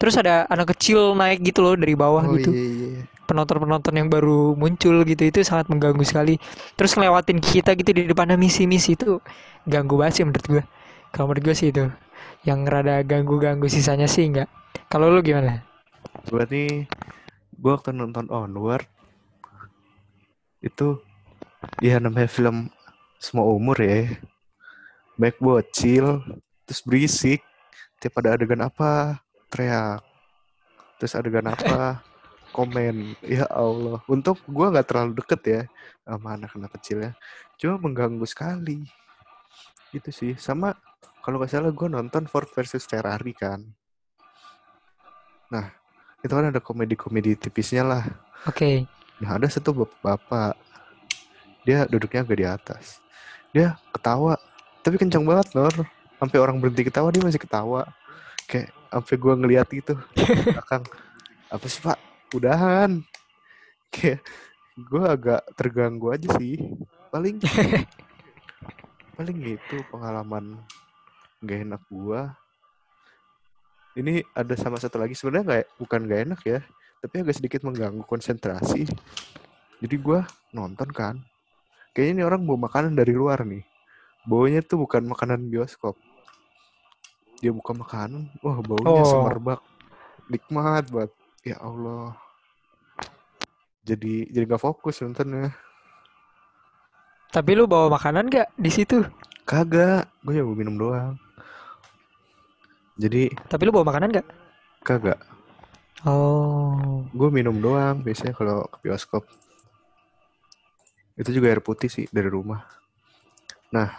Terus 0.00 0.18
ada 0.18 0.48
anak 0.50 0.74
kecil 0.74 1.14
naik 1.14 1.44
gitu 1.46 1.62
loh 1.62 1.78
dari 1.78 1.94
bawah 1.94 2.26
Oh 2.26 2.34
gitu. 2.34 2.50
iya 2.50 2.66
iya. 2.66 2.88
iya. 2.98 3.02
penonton-penonton 3.22 3.96
yang 3.96 4.12
baru 4.12 4.52
muncul 4.58 5.06
gitu 5.08 5.22
itu 5.24 5.40
sangat 5.46 5.70
mengganggu 5.72 6.02
sekali. 6.04 6.36
Terus 6.76 6.92
ngelewatin 6.98 7.38
kita 7.40 7.72
gitu 7.78 7.94
di 7.94 8.04
depannya 8.04 8.36
misi-misi 8.36 8.98
itu 8.98 9.22
ganggu 9.64 9.96
banget 9.96 10.20
sih 10.20 10.24
menurut 10.26 10.44
gue. 10.44 10.62
Kalau 11.14 11.30
menurut 11.30 11.44
gue 11.46 11.54
sih 11.56 11.70
itu 11.72 11.88
yang 12.42 12.66
rada 12.66 13.00
ganggu-ganggu 13.06 13.70
sisanya 13.70 14.10
sih 14.10 14.26
enggak 14.26 14.50
kalau 14.92 15.08
lu 15.08 15.24
gimana? 15.24 15.64
Gue 16.28 16.44
nih, 16.52 16.84
gue 17.56 17.70
waktu 17.72 17.96
nonton 17.96 18.28
Onward. 18.28 18.84
Itu 20.60 21.00
ya 21.78 21.98
namanya 22.02 22.28
film 22.28 22.70
semua 23.22 23.46
umur 23.46 23.78
ya. 23.78 24.18
Baik 25.14 25.38
bocil, 25.38 26.24
terus 26.66 26.82
berisik. 26.82 27.40
Tiap 28.02 28.18
ada 28.18 28.34
adegan 28.34 28.66
apa, 28.66 29.22
teriak. 29.46 30.02
Terus 30.98 31.14
adegan 31.14 31.46
apa, 31.46 32.02
komen. 32.56 33.14
Ya 33.22 33.46
Allah. 33.46 34.02
Untung 34.10 34.38
gue 34.42 34.66
nggak 34.72 34.86
terlalu 34.88 35.22
deket 35.22 35.40
ya 35.46 35.62
sama 36.02 36.34
anak-anak 36.34 36.70
kecil 36.80 36.98
ya. 37.06 37.12
Cuma 37.58 37.78
mengganggu 37.78 38.26
sekali. 38.26 38.82
Gitu 39.94 40.10
sih. 40.10 40.32
Sama 40.34 40.74
kalau 41.22 41.38
nggak 41.38 41.52
salah 41.54 41.70
gue 41.70 41.88
nonton 41.88 42.26
Ford 42.26 42.50
versus 42.50 42.82
Ferrari 42.82 43.30
kan. 43.36 43.62
Nah, 45.52 45.70
itu 46.24 46.32
kan 46.32 46.50
ada 46.50 46.58
komedi-komedi 46.58 47.36
tipisnya 47.36 47.84
lah. 47.84 48.02
oke 48.48 48.88
Nah, 49.22 49.38
ada 49.38 49.46
satu 49.46 49.70
bapak-bapak. 49.70 50.58
Dia 51.62 51.86
duduknya 51.86 52.26
agak 52.26 52.38
di 52.38 52.46
atas. 52.46 52.84
Dia 53.54 53.78
ketawa, 53.94 54.40
tapi 54.82 54.98
kencang 54.98 55.22
banget, 55.22 55.54
Nor. 55.54 55.74
Sampai 56.18 56.38
orang 56.38 56.58
berhenti 56.58 56.86
ketawa, 56.86 57.10
dia 57.14 57.22
masih 57.22 57.38
ketawa. 57.38 57.86
Kayak 58.50 58.74
sampai 58.90 59.14
gua 59.18 59.34
ngeliat 59.38 59.66
gitu. 59.70 59.94
Belakang. 60.50 60.82
Apa 61.50 61.66
sih, 61.70 61.80
Pak? 61.82 61.98
Udahan. 62.34 63.02
Kayak 63.94 64.24
gua 64.88 65.14
agak 65.14 65.42
terganggu 65.54 66.10
aja 66.10 66.28
sih. 66.40 66.58
Paling 67.12 67.38
paling 69.16 69.38
itu 69.44 69.76
pengalaman 69.92 70.58
gak 71.44 71.60
enak 71.62 71.82
gua. 71.92 72.34
Ini 73.92 74.24
ada 74.32 74.56
sama 74.56 74.80
satu 74.80 74.96
lagi 74.96 75.12
sebenarnya 75.12 75.46
kayak 75.46 75.66
bukan 75.76 76.00
gak 76.08 76.22
enak 76.24 76.40
ya, 76.48 76.60
tapi 77.04 77.14
agak 77.20 77.36
sedikit 77.36 77.60
mengganggu 77.62 78.02
konsentrasi. 78.08 78.88
Jadi 79.82 79.96
gua 80.00 80.24
nonton 80.54 80.88
kan, 80.88 81.20
kayaknya 81.92 82.12
ini 82.12 82.22
orang 82.24 82.42
bawa 82.44 82.68
makanan 82.68 82.92
dari 82.96 83.12
luar 83.12 83.44
nih. 83.44 83.64
Baunya 84.24 84.60
tuh 84.64 84.82
bukan 84.84 85.04
makanan 85.08 85.48
bioskop. 85.48 85.96
Dia 87.42 87.50
buka 87.50 87.74
makanan, 87.74 88.30
wah 88.38 88.58
baunya 88.62 89.02
Oh. 89.02 89.08
semerbak, 89.08 89.60
nikmat 90.30 90.86
banget. 90.88 91.10
Ya 91.42 91.58
Allah. 91.58 92.14
Jadi 93.82 94.30
jadi 94.30 94.44
nggak 94.46 94.62
fokus 94.62 95.02
nontonnya. 95.02 95.50
tapi 97.32 97.56
lu 97.56 97.64
bawa 97.64 97.88
makanan 97.88 98.28
gak 98.28 98.52
di 98.60 98.68
situ 98.68 99.00
Kagak, 99.48 100.04
gue 100.20 100.36
ya 100.36 100.44
minum 100.44 100.76
doang. 100.76 101.16
Jadi 103.00 103.32
tapi 103.48 103.64
lu 103.64 103.72
bawa 103.72 103.88
makanan 103.88 104.12
gak 104.12 104.28
kagak, 104.84 105.16
oh 106.04 107.02
gue 107.08 107.28
minum 107.32 107.56
doang 107.56 108.04
biasanya 108.04 108.36
kalau 108.36 108.68
ke 108.68 108.84
bioskop. 108.84 109.24
Itu 111.22 111.30
juga 111.30 111.54
air 111.54 111.62
putih 111.62 111.86
sih 111.86 112.10
dari 112.10 112.26
rumah. 112.26 112.66
Nah, 113.70 113.94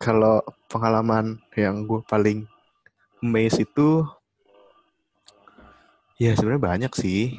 kalau 0.00 0.40
pengalaman 0.72 1.36
yang 1.52 1.84
gue 1.84 2.00
paling 2.08 2.48
amazed 3.20 3.68
itu 3.68 4.00
ya 6.16 6.32
sebenarnya 6.32 6.64
banyak 6.64 6.92
sih. 6.96 7.36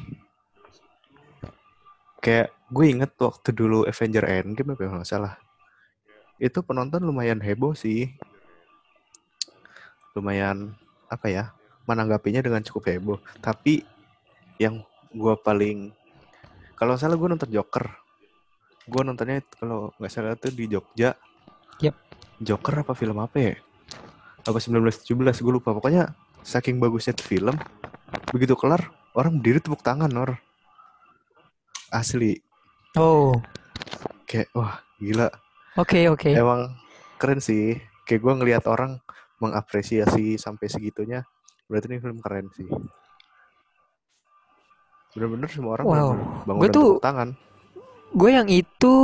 Kayak 2.22 2.54
gue 2.70 2.86
inget 2.86 3.10
waktu 3.18 3.50
dulu 3.50 3.82
Avenger 3.82 4.30
Endgame 4.30 4.78
apa 4.78 4.86
ya, 4.86 4.94
nggak 4.94 5.10
salah. 5.10 5.34
Itu 6.38 6.62
penonton 6.62 7.02
lumayan 7.02 7.42
heboh 7.42 7.74
sih. 7.74 8.14
Lumayan 10.14 10.78
apa 11.10 11.26
ya? 11.26 11.44
Menanggapinya 11.90 12.46
dengan 12.46 12.62
cukup 12.62 12.94
heboh. 12.94 13.18
Tapi 13.42 13.82
yang 14.62 14.86
gue 15.10 15.34
paling 15.42 15.90
kalau 16.78 16.96
salah 16.96 17.18
gue 17.18 17.28
nonton 17.28 17.52
Joker. 17.52 17.99
Gue 18.90 19.02
nontonnya 19.02 19.38
kalau 19.52 19.94
nggak 19.96 20.10
salah 20.10 20.34
tuh 20.34 20.50
di 20.50 20.66
Jogja. 20.66 21.14
Yep. 21.78 21.94
Joker 22.40 22.74
apa 22.80 22.92
film 22.92 23.16
apa 23.16 23.38
ya? 23.38 23.54
apa 24.40 24.56
1917 24.56 25.12
gue 25.36 25.52
lupa 25.52 25.70
pokoknya 25.70 26.16
saking 26.40 26.80
bagusnya 26.80 27.12
tuh 27.12 27.28
film 27.28 27.52
begitu 28.30 28.56
kelar 28.56 28.80
orang 29.12 29.36
berdiri 29.36 29.60
tepuk 29.60 29.78
tangan 29.78 30.08
Nor 30.08 30.32
asli 31.90 32.40
Oh, 32.96 33.36
kayak 34.24 34.48
wah 34.50 34.80
gila 34.96 35.28
oke 35.76 36.08
oke. 36.08 36.32
emang 36.32 36.72
keren 37.14 37.36
sih 37.38 37.76
kayak 38.02 38.16
gue 38.18 38.32
ngelihat 38.34 38.64
orang 38.64 38.96
mengapresiasi 39.38 40.34
sampai 40.34 40.66
segitunya 40.66 41.20
berarti 41.66 41.86
ini 41.86 42.00
film 42.00 42.16
keren 42.18 42.48
sih 42.50 42.64
bener-bener 45.12 45.48
semua 45.48 45.76
orang 45.76 45.84
Wow. 45.84 45.92
bener-bener 45.92 46.16
bangun 46.40 46.56
Gua 46.56 46.64
dan 46.64 46.72
tuh- 46.72 46.88
tepuk 46.88 47.04
tangan 47.04 47.28
Gue 48.10 48.34
yang 48.34 48.50
itu, 48.50 48.94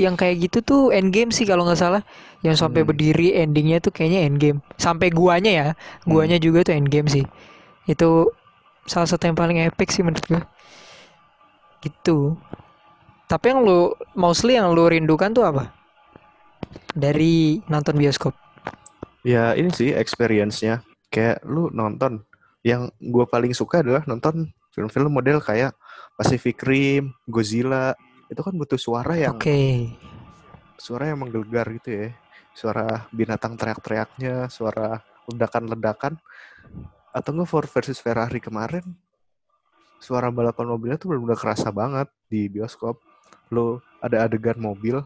yang 0.00 0.16
kayak 0.16 0.48
gitu 0.48 0.58
tuh 0.64 0.82
Endgame 0.88 1.28
sih 1.28 1.44
kalau 1.44 1.68
nggak 1.68 1.80
salah. 1.80 2.02
Yang 2.40 2.64
sampai 2.64 2.84
Hmm. 2.84 2.88
berdiri 2.92 3.36
endingnya 3.36 3.80
tuh 3.80 3.92
kayaknya 3.92 4.24
Endgame. 4.24 4.58
Sampai 4.80 5.12
guanya 5.12 5.52
ya, 5.52 5.66
guanya 6.08 6.40
juga 6.40 6.64
tuh 6.64 6.76
Endgame 6.76 7.08
sih. 7.08 7.24
Itu 7.84 8.32
salah 8.88 9.08
satu 9.08 9.28
yang 9.28 9.36
paling 9.36 9.60
epic 9.64 9.92
sih 9.92 10.00
menurut 10.00 10.24
gue. 10.24 10.42
Gitu. 11.84 12.36
Tapi 13.28 13.44
yang 13.52 13.64
lu 13.64 13.92
mostly 14.16 14.56
yang 14.56 14.72
lu 14.72 14.88
rindukan 14.88 15.32
tuh 15.32 15.44
apa? 15.44 15.72
Dari 16.96 17.60
nonton 17.68 17.96
bioskop. 17.96 18.32
Ya 19.24 19.56
ini 19.56 19.72
sih 19.72 19.92
experience-nya 19.92 20.84
kayak 21.08 21.40
lu 21.48 21.72
nonton 21.72 22.24
yang 22.60 22.92
gue 23.00 23.24
paling 23.28 23.52
suka 23.56 23.80
adalah 23.80 24.04
nonton 24.04 24.52
film-film 24.72 25.12
model 25.12 25.40
kayak 25.40 25.76
Pacific 26.16 26.60
Rim, 26.60 27.12
Godzilla 27.24 27.96
itu 28.34 28.42
kan 28.42 28.54
butuh 28.58 28.76
suara 28.76 29.14
yang 29.14 29.38
Oke. 29.38 29.94
suara 30.74 31.08
yang 31.08 31.22
menggelegar 31.22 31.70
gitu 31.78 31.90
ya. 31.94 32.08
Suara 32.54 33.06
binatang 33.14 33.54
teriak-teriaknya 33.54 34.50
suara 34.50 34.98
ledakan-ledakan. 35.30 36.18
Atau 37.14 37.30
enggak 37.38 37.50
Ford 37.50 37.70
versus 37.70 38.02
Ferrari 38.02 38.42
kemarin 38.42 38.82
suara 40.02 40.28
balapan 40.28 40.68
mobilnya 40.68 41.00
tuh 41.00 41.16
benar-benar 41.16 41.38
kerasa 41.40 41.70
banget 41.70 42.10
di 42.26 42.50
bioskop. 42.50 42.98
Lo 43.54 43.80
ada 44.02 44.26
adegan 44.26 44.58
mobil 44.58 45.00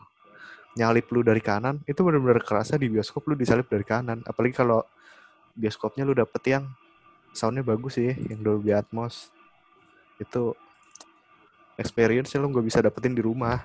nyalip 0.74 1.10
lu 1.10 1.26
dari 1.26 1.42
kanan 1.42 1.82
itu 1.90 2.02
benar-benar 2.06 2.38
kerasa 2.42 2.78
di 2.78 2.86
bioskop 2.86 3.28
lu 3.28 3.34
disalip 3.36 3.68
dari 3.68 3.84
kanan. 3.84 4.24
Apalagi 4.24 4.56
kalau 4.58 4.82
bioskopnya 5.54 6.02
lu 6.02 6.16
dapet 6.16 6.42
yang 6.58 6.64
soundnya 7.36 7.62
bagus 7.62 8.00
sih 8.00 8.10
yang 8.10 8.40
Dolby 8.40 8.74
Atmos. 8.74 9.30
Itu 10.18 10.58
experience 11.82 12.30
lu 12.42 12.48
nggak 12.52 12.66
bisa 12.68 12.78
dapetin 12.84 13.14
di 13.18 13.22
rumah 13.24 13.56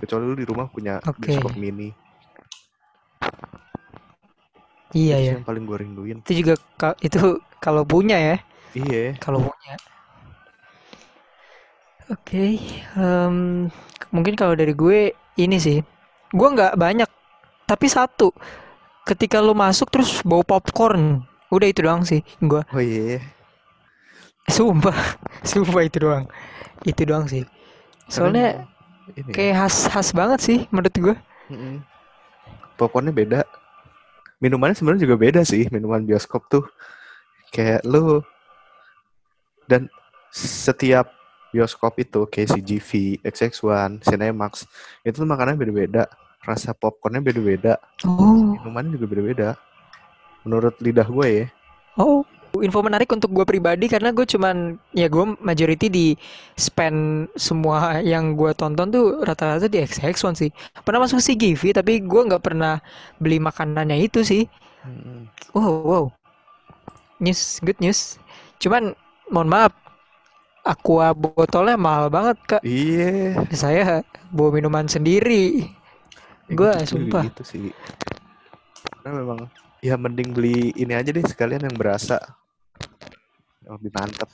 kecuali 0.00 0.24
lu 0.30 0.36
di 0.38 0.46
rumah 0.50 0.66
punya 0.74 0.94
Oke. 1.06 1.18
bioskop 1.20 1.52
mini 1.62 1.88
Iya 4.94 5.16
itu 5.18 5.28
ya. 5.28 5.34
yang 5.36 5.44
paling 5.46 5.64
gue 5.68 5.76
rinduin 5.82 6.18
Itu 6.24 6.32
juga 6.44 6.54
itu 7.02 7.20
kalau 7.64 7.82
punya 7.86 8.16
ya. 8.18 8.36
iya 8.78 9.16
kalau 9.22 9.40
punya. 9.42 9.74
Oke, 12.06 12.62
em, 12.94 13.66
mungkin 14.14 14.34
kalau 14.38 14.54
dari 14.54 14.70
gue 14.78 15.10
ini 15.42 15.56
sih, 15.58 15.82
gue 16.30 16.48
nggak 16.54 16.78
banyak, 16.78 17.10
tapi 17.66 17.86
satu. 17.90 18.30
Ketika 19.06 19.42
lu 19.42 19.54
masuk 19.58 19.90
terus 19.90 20.22
bau 20.22 20.42
popcorn, 20.46 21.22
udah 21.50 21.68
itu 21.70 21.80
doang 21.82 22.02
sih, 22.06 22.22
gue. 22.42 22.62
oh 22.74 22.80
iya 22.82 23.20
Sumpah, 24.46 24.94
sumpah 25.50 25.82
itu 25.82 25.98
doang, 26.00 26.24
itu 26.86 27.02
doang 27.02 27.26
sih. 27.26 27.42
Soalnya 28.06 28.62
Karena 28.62 29.18
ini 29.18 29.30
ya, 29.30 29.34
kayak 29.34 29.54
khas 29.66 29.76
khas 29.90 30.08
banget 30.14 30.40
sih 30.42 30.58
menurut 30.70 30.94
gue. 30.94 31.16
mm-mm. 31.50 31.76
popcornnya 32.78 33.10
beda. 33.10 33.40
Minumannya 34.38 34.76
sebenarnya 34.76 35.08
juga 35.08 35.16
beda 35.16 35.40
sih 35.42 35.66
minuman 35.72 36.04
bioskop 36.04 36.46
tuh. 36.46 36.64
Kayak 37.50 37.82
lu 37.88 38.20
dan 39.66 39.88
setiap 40.30 41.10
bioskop 41.50 41.96
itu 41.96 42.28
kayak 42.28 42.52
CGV, 42.52 42.90
XX1, 43.24 44.04
Cinemax 44.04 44.68
itu 45.02 45.16
tuh 45.16 45.26
makanannya 45.26 45.58
beda-beda. 45.58 46.04
Rasa 46.44 46.76
popcornnya 46.76 47.24
beda-beda. 47.24 47.80
Oh, 48.06 48.54
minumannya 48.54 48.94
juga 48.94 49.06
beda-beda. 49.10 49.48
Menurut 50.46 50.78
lidah 50.78 51.08
gue 51.08 51.26
ya. 51.26 51.46
Oh, 51.96 52.22
info 52.62 52.80
menarik 52.84 53.08
untuk 53.10 53.32
gue 53.32 53.44
pribadi 53.44 53.88
karena 53.88 54.12
gue 54.12 54.24
cuman 54.24 54.78
ya 54.92 55.08
gue 55.10 55.24
majority 55.40 55.86
di 55.88 56.06
spend 56.54 57.28
semua 57.36 58.00
yang 58.04 58.36
gue 58.36 58.52
tonton 58.54 58.88
tuh 58.92 59.20
rata-rata 59.24 59.66
di 59.66 59.82
XX1 59.82 60.36
sih. 60.36 60.50
Pernah 60.84 61.04
masuk 61.08 61.20
CGV 61.20 61.76
tapi 61.76 62.00
gue 62.04 62.22
nggak 62.28 62.44
pernah 62.44 62.78
beli 63.20 63.40
makanannya 63.42 63.96
itu 64.00 64.22
sih. 64.22 64.46
Mm-mm. 64.86 65.26
Wow, 65.52 65.72
wow. 65.82 66.04
News, 67.18 67.58
good 67.64 67.80
news. 67.80 68.20
Cuman 68.60 68.92
mohon 69.32 69.48
maaf, 69.48 69.72
aqua 70.62 71.10
botolnya 71.16 71.74
mahal 71.74 72.06
banget 72.12 72.36
kak. 72.46 72.62
iya 72.62 73.34
Saya 73.50 74.04
bawa 74.30 74.54
minuman 74.54 74.86
sendiri. 74.86 75.72
Ya, 76.46 76.78
gitu- 76.78 76.94
sumpah. 76.94 77.26
gitu 77.26 77.42
sih 77.42 77.74
karena 79.06 79.22
memang 79.22 79.38
ya 79.82 79.94
mending 79.94 80.34
beli 80.34 80.74
ini 80.74 80.94
aja 80.94 81.14
deh 81.14 81.22
sekalian 81.22 81.62
yang 81.62 81.74
berasa 81.78 82.18
lebih 83.66 83.90
mantep 83.92 84.30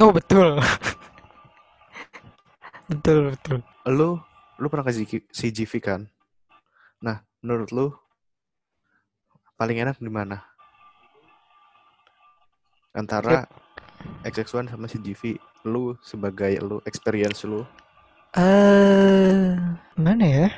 Oh 0.00 0.08
betul. 0.08 0.56
betul 2.90 3.32
betul. 3.32 3.58
lu 3.88 4.18
lu 4.58 4.66
pernah 4.68 4.84
ke 4.84 4.92
CG 4.92 5.12
CGV 5.30 5.72
kan 5.80 6.00
nah 6.98 7.22
menurut 7.40 7.70
lu 7.72 7.86
paling 9.56 9.78
enak 9.78 9.98
di 9.98 10.10
mana 10.10 10.42
antara 12.92 13.46
XX1 14.22 14.74
sama 14.74 14.86
CGV 14.86 15.38
lu 15.64 15.94
sebagai 16.02 16.58
lu 16.60 16.82
experience 16.84 17.46
lu 17.46 17.62
Eh, 18.32 19.52
mana 20.00 20.24
ya? 20.24 20.48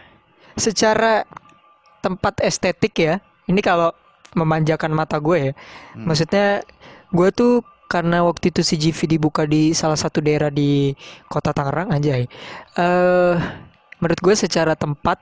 Secara 0.55 1.27
tempat 1.99 2.39
estetik 2.47 2.95
ya. 2.95 3.19
Ini 3.51 3.59
kalau 3.67 3.91
memanjakan 4.39 4.95
mata 4.95 5.19
gue 5.19 5.51
ya. 5.51 5.53
Hmm. 5.99 6.07
Maksudnya 6.07 6.63
gue 7.11 7.29
tuh 7.35 7.67
karena 7.87 8.25
waktu 8.25 8.51
itu 8.51 8.61
CGV 8.65 9.19
dibuka 9.19 9.45
di 9.47 9.71
salah 9.77 9.97
satu 9.99 10.19
daerah 10.25 10.49
di 10.51 10.93
Kota 11.29 11.53
Tangerang 11.55 11.93
aja 11.95 12.19
ya. 12.19 12.27
Eh, 12.79 13.35
menurut 14.01 14.21
gue 14.21 14.35
secara 14.35 14.75
tempat 14.75 15.21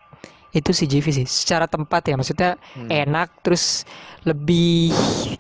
itu 0.53 0.71
CGV 0.73 1.07
sih. 1.25 1.27
Secara 1.27 1.65
tempat 1.65 2.05
ya, 2.07 2.15
maksudnya 2.17 2.61
Hmm. 2.77 2.89
enak 2.93 3.29
terus 3.41 3.89
lebih 4.29 4.93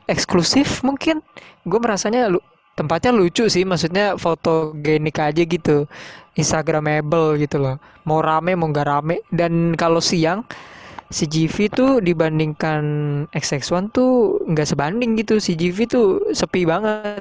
eksklusif 0.09 0.81
mungkin. 0.83 1.21
Gue 1.69 1.79
merasanya 1.79 2.33
lu, 2.33 2.41
tempatnya 2.75 3.13
lucu 3.13 3.45
sih, 3.47 3.63
maksudnya 3.69 4.17
fotogenik 4.17 5.21
aja 5.21 5.43
gitu. 5.45 5.85
Instagramable 6.33 7.37
gitu 7.45 7.61
loh. 7.61 7.77
Mau 8.09 8.25
rame 8.25 8.57
mau 8.57 8.73
nggak 8.73 8.89
rame 8.89 9.21
dan 9.29 9.77
kalau 9.77 10.01
siang 10.01 10.49
CGV 11.13 11.57
tuh 11.71 12.01
dibandingkan 12.01 12.83
XX1 13.31 13.93
tuh 13.93 14.41
nggak 14.49 14.67
sebanding 14.73 15.15
gitu. 15.21 15.37
CGV 15.39 15.79
tuh 15.87 16.07
sepi 16.33 16.65
banget. 16.65 17.21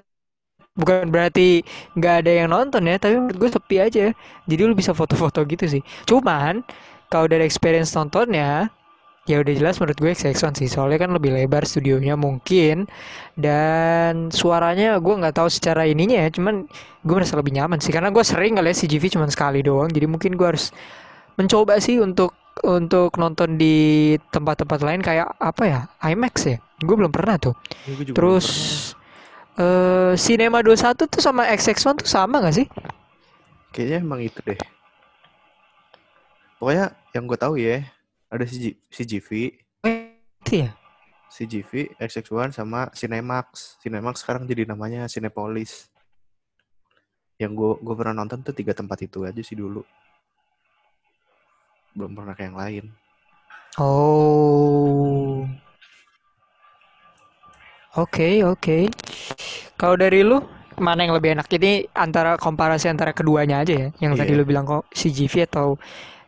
Bukan 0.71 1.11
berarti 1.11 1.59
nggak 1.99 2.15
ada 2.23 2.31
yang 2.31 2.49
nonton 2.55 2.87
ya, 2.87 2.95
tapi 2.95 3.19
menurut 3.19 3.37
gue 3.37 3.49
sepi 3.51 3.75
aja. 3.83 4.05
Jadi 4.47 4.61
lu 4.63 4.71
bisa 4.71 4.95
foto-foto 4.95 5.43
gitu 5.43 5.67
sih. 5.67 5.83
Cuman 6.07 6.63
kalau 7.11 7.27
dari 7.27 7.43
experience 7.43 7.91
nontonnya, 7.91 8.71
ya 9.29 9.37
udah 9.43 9.53
jelas 9.53 9.77
menurut 9.77 9.99
gue 9.99 10.11
XX1 10.15 10.63
sih. 10.63 10.69
Soalnya 10.71 10.97
kan 11.03 11.11
lebih 11.11 11.35
lebar 11.35 11.67
studionya 11.67 12.15
mungkin 12.15 12.87
dan 13.35 14.31
suaranya 14.31 14.97
gue 14.97 15.13
nggak 15.19 15.35
tahu 15.35 15.51
secara 15.51 15.83
ininya 15.83 16.23
ya. 16.23 16.29
Cuman 16.31 16.65
gue 17.03 17.15
merasa 17.19 17.35
lebih 17.35 17.51
nyaman 17.51 17.83
sih 17.83 17.91
karena 17.91 18.09
gue 18.09 18.23
sering 18.23 18.55
ngeliat 18.55 18.79
CGV 18.79 19.19
cuma 19.19 19.27
sekali 19.27 19.59
doang. 19.61 19.91
Jadi 19.91 20.07
mungkin 20.07 20.39
gue 20.39 20.47
harus 20.55 20.71
mencoba 21.39 21.79
sih 21.79 21.99
untuk 21.99 22.35
untuk 22.61 23.15
nonton 23.15 23.55
di 23.55 24.13
tempat-tempat 24.29 24.79
lain 24.83 25.01
kayak 25.01 25.33
apa 25.39 25.63
ya 25.63 25.79
IMAX 26.03 26.35
ya. 26.45 26.57
Gue 26.83 26.95
belum 26.99 27.13
pernah 27.13 27.39
tuh. 27.39 27.55
Ya, 27.87 27.91
gua 27.95 28.05
juga 28.05 28.15
Terus 28.17 28.47
eh 29.59 30.13
Cinema 30.15 30.63
21 30.63 31.07
tuh 31.07 31.21
sama 31.21 31.47
XX1 31.51 32.03
tuh 32.03 32.09
sama 32.09 32.39
gak 32.43 32.55
sih? 32.55 32.67
kayaknya 33.71 34.03
emang 34.03 34.19
itu 34.19 34.35
deh 34.43 34.59
pokoknya 36.59 36.91
yang 37.15 37.23
gue 37.23 37.39
tahu 37.39 37.55
ya 37.55 37.87
ada 38.27 38.43
CG 38.43 38.75
CGV 38.91 39.29
Itu 40.41 40.67
ya. 40.67 40.71
CGV, 41.31 41.95
XX1 41.95 42.51
sama 42.51 42.91
Cinemax. 42.91 43.79
Cinemax 43.79 44.19
sekarang 44.19 44.43
jadi 44.43 44.67
namanya 44.67 45.07
Cinepolis. 45.07 45.87
Yang 47.39 47.51
gue 47.55 47.71
gue 47.87 47.95
pernah 47.95 48.11
nonton 48.19 48.43
tuh 48.43 48.51
tiga 48.51 48.75
tempat 48.75 48.99
itu 48.99 49.23
aja 49.23 49.39
sih 49.39 49.55
dulu. 49.55 49.79
Belum 51.93 52.11
pernah 52.15 52.33
ke 52.35 52.43
yang 52.47 52.57
lain. 52.57 52.85
Oh. 53.79 55.47
Oke, 57.99 58.43
oke. 58.47 58.87
Kalau 59.75 59.95
dari 59.99 60.23
lu 60.23 60.39
mana 60.79 61.03
yang 61.03 61.11
lebih 61.15 61.35
enak? 61.35 61.47
Ini 61.51 61.91
antara 61.91 62.39
komparasi 62.39 62.87
antara 62.87 63.11
keduanya 63.11 63.59
aja 63.63 63.75
ya. 63.75 63.87
Yang 63.99 64.23
tadi 64.23 64.31
Iya. 64.31 64.39
lu 64.39 64.43
bilang 64.47 64.63
kok 64.63 64.87
CGV 64.95 65.47
atau 65.51 65.75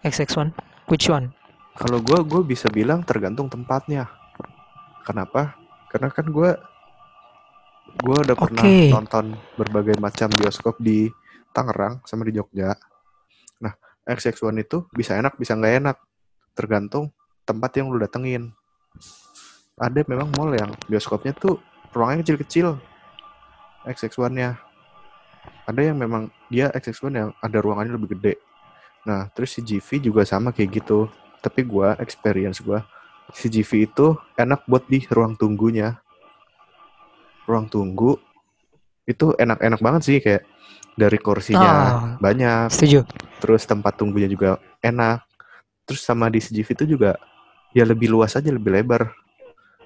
XX1? 0.04 0.52
Which 0.92 1.08
one? 1.08 1.32
Kalau 1.80 2.04
gue 2.04 2.20
gue 2.28 2.42
bisa 2.44 2.68
bilang 2.68 3.02
tergantung 3.08 3.48
tempatnya. 3.48 4.08
Kenapa? 5.04 5.64
karena 5.94 6.10
kan 6.10 6.26
gue 6.26 6.52
gue 8.02 8.18
udah 8.26 8.34
pernah 8.34 8.66
Oke. 8.66 8.90
nonton 8.90 9.38
berbagai 9.54 10.02
macam 10.02 10.26
bioskop 10.34 10.82
di 10.82 11.06
Tangerang 11.54 12.02
sama 12.10 12.26
di 12.26 12.34
Jogja 12.34 12.74
XX1 14.08 14.64
itu 14.64 14.78
bisa 14.92 15.16
enak 15.16 15.36
bisa 15.40 15.56
nggak 15.56 15.76
enak. 15.84 15.98
Tergantung 16.54 17.10
tempat 17.48 17.72
yang 17.80 17.90
lu 17.90 18.00
datengin. 18.00 18.54
Ada 19.80 20.06
memang 20.06 20.30
mall 20.38 20.54
yang 20.54 20.72
bioskopnya 20.86 21.34
tuh 21.34 21.58
ruangnya 21.94 22.22
kecil-kecil 22.22 22.78
XX1-nya 23.84 24.56
ada 25.64 25.82
yang 25.82 25.98
memang 26.00 26.32
dia 26.48 26.72
XX1 26.72 27.14
yang 27.16 27.30
ada 27.40 27.58
ruangannya 27.60 27.96
lebih 27.96 28.16
gede. 28.16 28.40
Nah 29.08 29.28
terus 29.32 29.56
si 29.56 29.60
GV 29.64 30.12
juga 30.12 30.24
sama 30.24 30.56
kayak 30.56 30.84
gitu. 30.84 31.08
Tapi 31.44 31.68
gua 31.68 31.96
experience 32.00 32.64
gua 32.64 32.88
si 33.36 33.52
GV 33.52 33.72
itu 33.92 34.08
enak 34.40 34.64
buat 34.68 34.88
di 34.88 35.04
ruang 35.12 35.36
tunggunya. 35.36 36.00
Ruang 37.44 37.68
tunggu 37.68 38.16
itu 39.04 39.36
enak-enak 39.36 39.80
banget 39.84 40.02
sih 40.08 40.18
kayak 40.24 40.48
dari 40.94 41.18
kursinya 41.18 41.72
Ah, 41.72 41.92
banyak. 42.18 42.70
setuju. 42.70 43.02
terus 43.38 43.68
tempat 43.68 44.00
tunggunya 44.00 44.26
juga 44.26 44.56
enak. 44.80 45.26
Terus 45.84 46.00
sama 46.00 46.32
di 46.32 46.40
CGV 46.40 46.70
itu 46.80 46.86
juga 46.96 47.20
ya 47.76 47.84
lebih 47.84 48.08
luas 48.08 48.34
aja 48.34 48.48
lebih 48.48 48.72
lebar. 48.72 49.12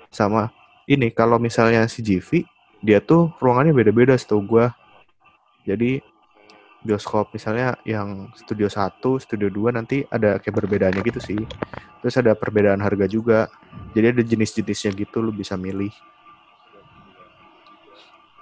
Sama 0.07 0.53
ini 0.85 1.09
kalau 1.09 1.41
misalnya 1.41 1.83
CGV 1.83 2.45
dia 2.79 3.01
tuh 3.01 3.33
ruangannya 3.41 3.73
beda-beda 3.73 4.13
setahu 4.13 4.45
gua. 4.45 4.77
Jadi 5.65 5.99
bioskop 6.85 7.33
misalnya 7.33 7.75
yang 7.83 8.29
studio 8.37 8.69
1, 8.69 9.17
studio 9.17 9.49
2 9.49 9.73
nanti 9.73 10.05
ada 10.07 10.37
kayak 10.37 10.53
perbedaannya 10.55 11.01
gitu 11.01 11.19
sih. 11.19 11.41
Terus 11.99 12.15
ada 12.15 12.37
perbedaan 12.37 12.79
harga 12.79 13.09
juga. 13.09 13.49
Jadi 13.91 14.05
ada 14.13 14.21
jenis-jenisnya 14.21 14.93
gitu 14.93 15.19
lu 15.19 15.33
bisa 15.33 15.57
milih. 15.57 15.91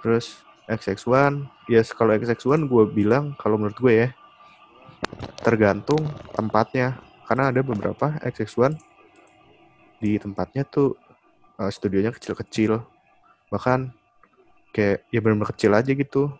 Terus 0.04 0.44
XX1 0.66 1.46
ya 1.70 1.80
kalau 1.94 2.10
XX1 2.18 2.66
gue 2.66 2.84
bilang 2.90 3.38
kalau 3.38 3.54
menurut 3.54 3.78
gue 3.78 3.94
ya 3.94 4.08
tergantung 5.42 6.02
tempatnya. 6.34 6.98
Karena 7.26 7.50
ada 7.50 7.58
beberapa 7.58 8.14
XX1 8.22 8.78
di 9.98 10.14
tempatnya 10.18 10.62
tuh 10.62 10.94
eh, 11.58 11.70
studionya 11.70 12.14
kecil-kecil. 12.14 12.82
Bahkan 13.50 13.90
kayak 14.70 15.06
ya 15.10 15.18
benar-benar 15.18 15.50
kecil 15.54 15.72
aja 15.74 15.90
gitu. 15.90 16.30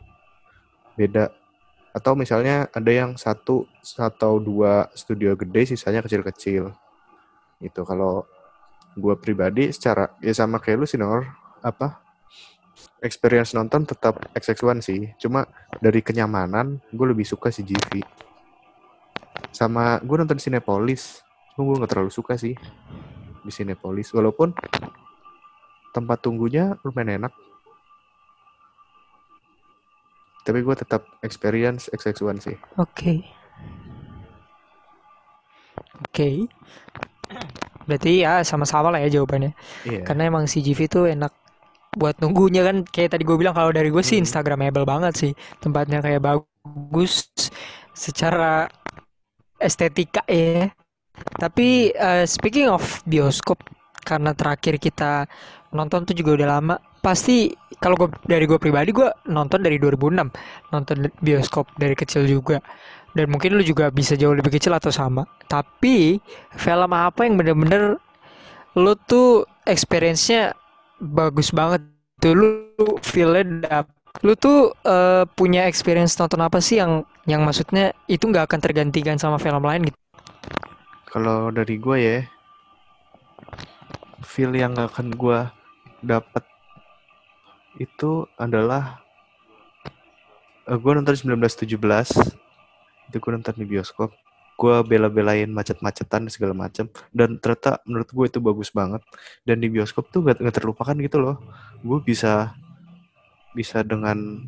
Beda. 0.94 1.34
Atau 1.90 2.14
misalnya 2.14 2.68
ada 2.70 2.90
yang 2.92 3.16
satu 3.16 3.66
atau 3.96 4.38
dua 4.38 4.86
studio 4.94 5.34
gede 5.34 5.74
sisanya 5.74 6.04
kecil-kecil. 6.06 6.70
Itu 7.58 7.82
kalau 7.82 8.28
gue 8.94 9.14
pribadi 9.18 9.74
secara 9.74 10.14
ya 10.22 10.32
sama 10.36 10.62
kayak 10.62 10.78
lu 10.78 10.86
sih 10.86 11.00
Nor. 11.00 11.26
Apa 11.66 12.05
experience 13.02 13.52
nonton 13.52 13.84
tetap 13.86 14.18
XX1 14.34 14.78
sih. 14.82 15.00
Cuma 15.20 15.46
dari 15.78 16.00
kenyamanan 16.00 16.80
gue 16.90 17.06
lebih 17.06 17.26
suka 17.26 17.52
si 17.52 17.62
GV 17.62 18.02
sama 19.52 20.00
gue 20.04 20.16
nonton 20.16 20.40
Cinepolis. 20.40 21.24
Gue 21.56 21.76
nggak 21.76 21.88
terlalu 21.96 22.12
suka 22.12 22.36
sih 22.36 22.52
di 23.40 23.50
Cinepolis. 23.52 24.12
Walaupun 24.12 24.52
tempat 25.96 26.18
tunggunya 26.20 26.76
lumayan 26.84 27.24
enak. 27.24 27.32
Tapi 30.44 30.62
gue 30.62 30.74
tetap 30.76 31.02
experience 31.24 31.88
XX1 31.90 32.36
sih. 32.38 32.56
Oke. 32.76 33.24
Oke. 36.04 36.44
Berarti 37.88 38.22
ya 38.22 38.44
sama-sama 38.44 38.92
lah 38.92 39.00
ya 39.02 39.18
jawabannya. 39.18 39.56
iya. 39.88 40.02
Karena 40.04 40.28
emang 40.28 40.44
CGV 40.44 40.80
itu 40.86 41.00
enak 41.08 41.32
buat 41.96 42.20
nunggunya 42.20 42.62
kan. 42.68 42.76
Kayak 42.84 43.16
tadi 43.16 43.24
gue 43.24 43.36
bilang 43.40 43.56
kalau 43.56 43.72
dari 43.72 43.88
gue 43.88 44.04
sih 44.04 44.20
Hmm. 44.20 44.24
Instagramable 44.24 44.84
banget 44.84 45.12
sih. 45.16 45.32
Tempatnya 45.64 46.04
kayak 46.04 46.20
bagus 46.22 47.32
secara 47.96 48.68
estetika 49.58 50.22
ya. 50.28 50.68
Tapi 51.40 51.92
eh, 51.96 52.24
speaking 52.28 52.68
of 52.68 52.84
bioskop 53.08 53.58
karena 54.04 54.36
terakhir 54.36 54.78
kita 54.78 55.26
nonton 55.74 56.06
tuh 56.06 56.14
juga 56.14 56.38
udah 56.38 56.48
lama 56.60 56.76
pasti 57.02 57.50
kalau 57.82 57.98
gue 57.98 58.08
dari 58.26 58.46
gue 58.46 58.58
pribadi 58.58 58.90
gue 58.94 59.08
nonton 59.30 59.62
dari 59.62 59.76
2006 59.82 60.72
nonton 60.72 60.96
bioskop 61.24 61.66
dari 61.80 61.94
kecil 61.96 62.28
juga. 62.28 62.60
Dan 63.16 63.32
mungkin 63.32 63.56
lu 63.56 63.64
juga 63.64 63.88
bisa 63.88 64.12
jauh 64.12 64.36
lebih 64.36 64.52
kecil 64.60 64.76
atau 64.76 64.92
sama. 64.92 65.24
Tapi 65.48 66.20
film 66.52 66.92
apa 66.92 67.24
yang 67.24 67.40
bener-bener 67.40 67.96
lu 68.76 68.92
tuh 69.08 69.48
experience-nya 69.64 70.52
bagus 71.00 71.52
banget. 71.52 71.84
Tuh 72.16 72.32
lu 72.32 72.48
feel-nya 73.04 73.44
dap- 73.64 73.94
lu 74.24 74.32
tuh 74.32 74.72
eh, 74.84 75.28
punya 75.36 75.68
experience 75.68 76.16
nonton 76.16 76.40
apa 76.40 76.56
sih 76.64 76.80
yang 76.80 77.04
yang 77.28 77.44
maksudnya 77.44 77.92
itu 78.08 78.24
nggak 78.24 78.48
akan 78.48 78.60
tergantikan 78.64 79.20
sama 79.20 79.36
film 79.36 79.60
lain 79.60 79.92
gitu? 79.92 79.98
Kalau 81.12 81.52
dari 81.52 81.76
gue 81.76 81.96
ya 81.96 82.18
feel 84.26 84.52
yang 84.52 84.76
gak 84.76 84.92
akan 84.96 85.16
gue 85.16 85.38
dapet 86.04 86.44
itu 87.80 88.28
adalah 88.36 89.00
eh, 90.68 90.76
gue 90.76 90.92
nonton 90.92 91.16
1917 91.16 91.76
itu 93.06 93.16
gue 93.16 93.30
nonton 93.32 93.54
di 93.56 93.64
bioskop 93.64 94.12
gue 94.56 94.76
bela-belain 94.88 95.52
macet-macetan 95.52 96.32
segala 96.32 96.56
macam 96.56 96.88
dan 97.12 97.36
ternyata 97.36 97.84
menurut 97.84 98.08
gue 98.08 98.24
itu 98.26 98.38
bagus 98.40 98.72
banget. 98.72 99.04
Dan 99.44 99.60
di 99.60 99.68
bioskop 99.68 100.08
tuh 100.08 100.24
gak, 100.24 100.40
gak 100.40 100.56
terlupakan 100.56 100.96
gitu 100.96 101.20
loh. 101.20 101.36
Gue 101.84 102.00
bisa 102.00 102.56
bisa 103.52 103.84
dengan 103.84 104.44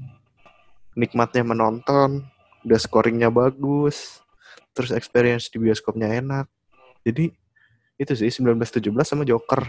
nikmatnya 0.97 1.45
menonton 1.45 2.25
udah 2.67 2.81
scoringnya 2.81 3.31
bagus 3.31 4.21
terus 4.73 4.91
experience 4.97 5.53
di 5.53 5.61
bioskopnya 5.61 6.09
enak. 6.19 6.49
Jadi 7.05 7.31
itu 7.99 8.13
sih 8.15 8.31
1917 8.31 8.95
sama 9.03 9.27
Joker. 9.29 9.67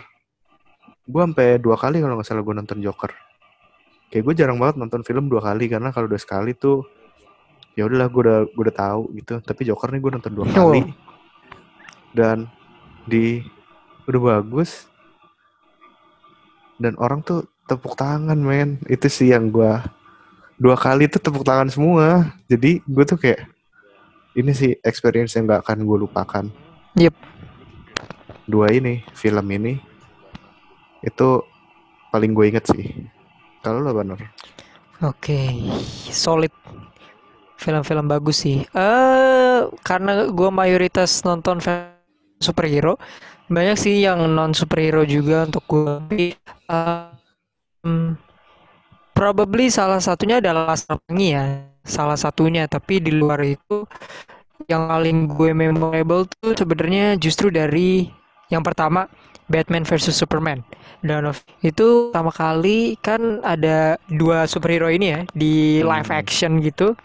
Gue 1.10 1.22
sampai 1.26 1.58
dua 1.58 1.76
kali 1.76 2.00
kalau 2.00 2.16
nggak 2.16 2.28
salah 2.28 2.46
gue 2.46 2.56
nonton 2.56 2.80
Joker. 2.80 3.12
Kayak 4.10 4.24
gue 4.26 4.34
jarang 4.38 4.58
banget 4.58 4.78
nonton 4.78 5.02
film 5.02 5.28
dua 5.28 5.42
kali 5.42 5.66
karena 5.70 5.90
kalau 5.90 6.10
udah 6.10 6.22
sekali 6.22 6.54
tuh 6.54 6.86
ya 7.80 7.88
udahlah 7.88 8.12
gue 8.12 8.22
udah 8.28 8.40
gue 8.52 8.64
udah 8.68 8.76
tahu 8.76 9.02
gitu. 9.16 9.40
Tapi 9.40 9.62
Joker 9.64 9.88
nih 9.96 10.04
gue 10.04 10.12
nonton 10.20 10.34
dua 10.36 10.46
kali. 10.52 10.84
Dan 12.12 12.52
di 13.08 13.40
udah 14.04 14.44
bagus. 14.44 14.92
Dan 16.76 17.00
orang 17.00 17.24
tuh 17.24 17.48
tepuk 17.72 17.96
tangan 17.96 18.36
men. 18.36 18.84
Itu 18.92 19.08
sih 19.08 19.32
yang 19.32 19.48
gue 19.48 19.80
dua 20.60 20.76
kali 20.76 21.08
tuh 21.08 21.24
tepuk 21.24 21.48
tangan 21.48 21.72
semua. 21.72 22.36
Jadi 22.52 22.84
gue 22.84 23.04
tuh 23.08 23.16
kayak 23.16 23.48
ini 24.36 24.52
sih 24.52 24.76
experience 24.84 25.40
yang 25.40 25.48
gak 25.48 25.64
akan 25.64 25.88
gue 25.88 25.98
lupakan. 26.04 26.46
Yep. 27.00 27.16
dua 28.50 28.74
ini 28.74 29.06
film 29.14 29.46
ini 29.54 29.78
itu 31.06 31.30
paling 32.10 32.34
gue 32.34 32.46
inget 32.50 32.66
sih. 32.66 33.08
Kalau 33.62 33.80
lo 33.80 33.94
Banur? 33.94 34.18
Oke, 35.06 35.56
solid. 36.12 36.52
Film-film 37.60 38.08
bagus 38.08 38.48
sih. 38.48 38.64
Eh, 38.64 39.60
karena 39.84 40.32
gue 40.32 40.50
mayoritas 40.50 41.20
nonton 41.28 41.60
film 41.60 41.92
superhero, 42.40 42.96
banyak 43.52 43.76
sih 43.76 43.96
yang 44.00 44.24
non 44.32 44.56
superhero 44.56 45.04
juga 45.04 45.44
untuk 45.44 45.64
gue. 45.68 46.32
Em, 47.84 48.16
probably 49.12 49.68
salah 49.68 50.00
satunya 50.00 50.40
adalah 50.40 50.72
Laskar 50.72 50.96
Pelangi 51.04 51.36
ya, 51.36 51.44
salah 51.84 52.16
satunya. 52.16 52.64
Tapi 52.72 53.04
di 53.04 53.12
luar 53.12 53.44
itu, 53.44 53.84
yang 54.72 54.88
paling 54.88 55.28
gue 55.28 55.52
memorable 55.52 56.24
tuh 56.40 56.56
sebenarnya 56.56 57.20
justru 57.20 57.52
dari 57.52 58.08
yang 58.48 58.64
pertama 58.64 59.12
Batman 59.52 59.84
versus 59.84 60.16
Superman. 60.16 60.64
Dawn 61.04 61.32
of 61.32 61.44
itu 61.64 62.12
pertama 62.12 62.32
kali 62.32 63.00
kan 63.00 63.40
ada 63.44 63.96
dua 64.12 64.48
superhero 64.48 64.88
ini 64.92 65.08
ya 65.12 65.20
di 65.32 65.80
live 65.84 66.08
Hmm. 66.12 66.20
action 66.24 66.52
gitu. 66.64 66.96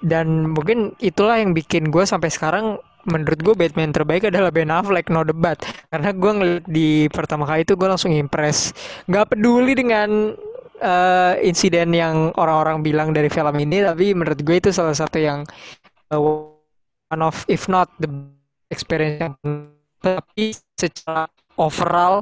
Dan 0.00 0.54
mungkin 0.54 0.96
itulah 0.98 1.38
yang 1.38 1.52
bikin 1.52 1.90
gue 1.92 2.04
sampai 2.06 2.32
sekarang 2.32 2.78
menurut 3.04 3.36
gue 3.44 3.54
Batman 3.54 3.92
terbaik 3.92 4.32
adalah 4.32 4.48
Ben 4.48 4.72
Affleck 4.72 5.12
no 5.12 5.22
debat. 5.22 5.60
Karena 5.92 6.10
gue 6.10 6.32
ngeliat 6.32 6.64
di 6.66 7.06
pertama 7.12 7.44
kali 7.44 7.62
itu 7.62 7.76
gue 7.76 7.88
langsung 7.88 8.10
impress. 8.10 8.72
Gak 9.06 9.36
peduli 9.36 9.76
dengan 9.76 10.32
eh, 10.80 11.34
insiden 11.44 11.92
yang 11.92 12.32
orang-orang 12.34 12.80
bilang 12.80 13.08
dari 13.12 13.28
film 13.28 13.54
ini, 13.60 13.84
tapi 13.84 14.16
menurut 14.16 14.40
gue 14.40 14.56
itu 14.56 14.70
salah 14.72 14.96
satu 14.96 15.20
yang 15.20 15.44
uh, 16.10 16.20
one 17.12 17.22
of 17.22 17.44
if 17.46 17.68
not 17.68 17.92
the 18.00 18.08
experience 18.72 19.20
yang 19.20 19.34
tapi 20.04 20.52
secara 20.76 21.30
overall 21.56 22.20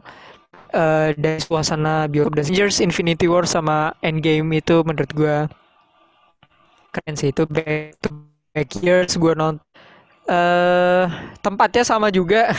eh, 0.71 1.15
dari 1.19 1.41
suasana 1.43 2.07
bioskop 2.07 2.39
Avengers 2.39 2.79
Infinity 2.79 3.27
War 3.27 3.43
sama 3.49 3.97
Endgame 4.07 4.63
itu 4.63 4.87
menurut 4.87 5.11
gue 5.15 5.37
keren 6.92 7.14
sih 7.16 7.33
itu 7.33 7.42
back 7.48 7.96
to 8.05 8.09
back 8.52 8.68
years 8.85 9.16
gue 9.16 9.33
nonton 9.33 9.61
eh 10.22 11.07
tempatnya 11.42 11.83
sama 11.83 12.09
juga. 12.14 12.50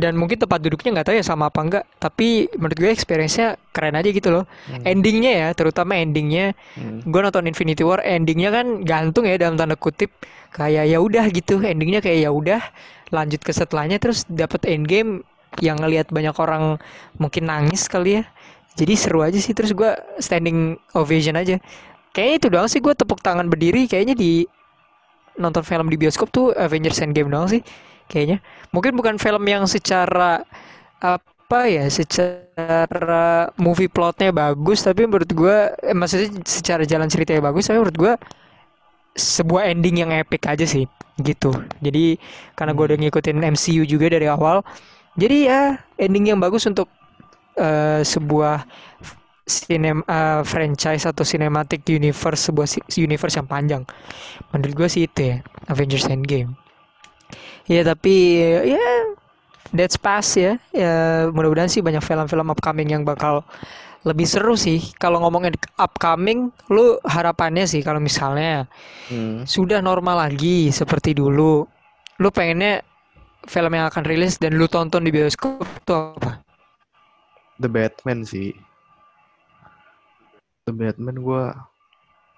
Dan 0.00 0.16
mungkin 0.16 0.40
tempat 0.40 0.64
duduknya 0.64 0.96
nggak 0.96 1.06
tahu 1.12 1.16
ya 1.20 1.24
sama 1.26 1.52
apa 1.52 1.60
enggak 1.60 1.84
tapi 2.00 2.48
menurut 2.56 2.78
gue 2.78 2.88
experience-nya 2.88 3.60
keren 3.74 3.96
aja 4.00 4.08
gitu 4.08 4.32
loh. 4.32 4.44
Hmm. 4.70 4.80
endingnya 4.86 5.32
ya 5.44 5.48
terutama 5.52 5.92
endingnya 5.98 6.56
Hmm. 6.78 7.04
gue 7.04 7.20
nonton 7.20 7.44
Infinity 7.44 7.84
War 7.84 8.00
endingnya 8.00 8.48
kan 8.48 8.66
gantung 8.86 9.28
ya 9.28 9.36
dalam 9.36 9.60
tanda 9.60 9.76
kutip. 9.76 10.08
Kayak 10.56 10.88
ya 10.88 10.98
udah 11.04 11.24
gitu 11.30 11.60
endingnya 11.60 12.00
kayak 12.00 12.18
ya 12.26 12.30
udah 12.32 12.60
lanjut 13.12 13.40
ke 13.44 13.52
setelahnya 13.52 13.98
terus 14.00 14.24
dapat 14.30 14.64
endgame 14.70 15.20
yang 15.60 15.76
ngelihat 15.82 16.08
banyak 16.14 16.32
orang 16.38 16.78
mungkin 17.20 17.50
nangis 17.50 17.84
kali 17.90 18.22
ya. 18.22 18.24
Jadi 18.78 18.94
seru 18.96 19.20
aja 19.20 19.36
sih 19.36 19.52
terus 19.52 19.74
gue 19.76 19.90
standing 20.22 20.78
ovation 20.96 21.36
aja 21.36 21.60
kayaknya 22.14 22.36
itu 22.36 22.48
doang 22.50 22.68
sih 22.70 22.80
gue 22.82 22.94
tepuk 22.94 23.22
tangan 23.22 23.46
berdiri 23.46 23.86
kayaknya 23.86 24.14
di 24.18 24.46
nonton 25.38 25.64
film 25.64 25.88
di 25.88 25.96
bioskop 25.96 26.28
tuh 26.28 26.52
Avengers 26.52 27.00
Endgame 27.00 27.30
doang 27.32 27.48
sih 27.48 27.62
kayaknya. 28.10 28.42
Mungkin 28.74 28.92
bukan 28.98 29.16
film 29.16 29.42
yang 29.46 29.64
secara 29.64 30.42
apa 31.00 31.60
ya 31.66 31.88
secara 31.88 33.50
movie 33.56 33.90
plotnya 33.90 34.30
bagus 34.30 34.84
tapi 34.84 35.08
menurut 35.08 35.30
gue 35.32 35.56
eh, 35.82 35.96
maksudnya 35.96 36.28
secara 36.44 36.84
jalan 36.84 37.08
ceritanya 37.08 37.42
bagus 37.50 37.66
tapi 37.70 37.80
menurut 37.80 37.98
gue 37.98 38.12
sebuah 39.16 39.66
ending 39.74 40.06
yang 40.06 40.10
epic 40.14 40.46
aja 40.46 40.66
sih 40.66 40.86
gitu. 41.20 41.50
Jadi 41.82 42.20
karena 42.54 42.72
gue 42.76 42.84
udah 42.94 42.98
ngikutin 43.00 43.38
MCU 43.54 43.82
juga 43.88 44.06
dari 44.12 44.26
awal 44.30 44.62
jadi 45.18 45.36
ya 45.46 45.60
ending 45.98 46.34
yang 46.34 46.38
bagus 46.38 46.66
untuk 46.70 46.86
eh, 47.58 48.02
sebuah 48.06 48.64
sinem 49.50 49.98
eh, 50.06 50.42
franchise 50.46 51.04
atau 51.10 51.26
cinematic 51.26 51.82
universe 51.90 52.48
sebuah 52.48 52.66
universe 52.94 53.36
yang 53.36 53.48
panjang. 53.50 53.82
Menurut 54.54 54.74
gue 54.78 54.88
sih 54.88 55.02
itu 55.10 55.34
ya 55.34 55.36
Avengers 55.66 56.06
Endgame. 56.06 56.54
Ya 57.66 57.82
tapi 57.86 58.38
ya 58.66 58.82
that's 59.74 59.98
past 59.98 60.38
ya. 60.38 60.58
Ya 60.74 61.26
mudah-mudahan 61.30 61.70
sih 61.70 61.82
banyak 61.82 62.02
film-film 62.02 62.48
upcoming 62.50 62.88
yang 62.90 63.02
bakal 63.06 63.42
lebih 64.06 64.24
seru 64.24 64.56
sih. 64.56 64.80
Kalau 64.96 65.20
ngomongin 65.20 65.52
upcoming 65.76 66.48
lu 66.72 66.96
harapannya 67.04 67.66
sih 67.68 67.82
kalau 67.84 68.00
misalnya 68.00 68.64
Hmm. 69.10 69.42
sudah 69.42 69.82
normal 69.82 70.22
lagi 70.30 70.70
seperti 70.70 71.18
dulu 71.18 71.66
lu 72.22 72.28
pengennya 72.30 72.78
film 73.48 73.72
yang 73.74 73.90
akan 73.90 74.04
rilis 74.06 74.38
dan 74.38 74.54
lu 74.54 74.70
tonton 74.70 75.02
di 75.02 75.10
bioskop 75.10 75.66
tuh 75.82 76.14
apa? 76.14 76.44
The 77.60 77.68
Batman 77.68 78.24
sih. 78.24 78.56
The 80.70 80.78
Batman 80.78 81.18
gue 81.18 81.44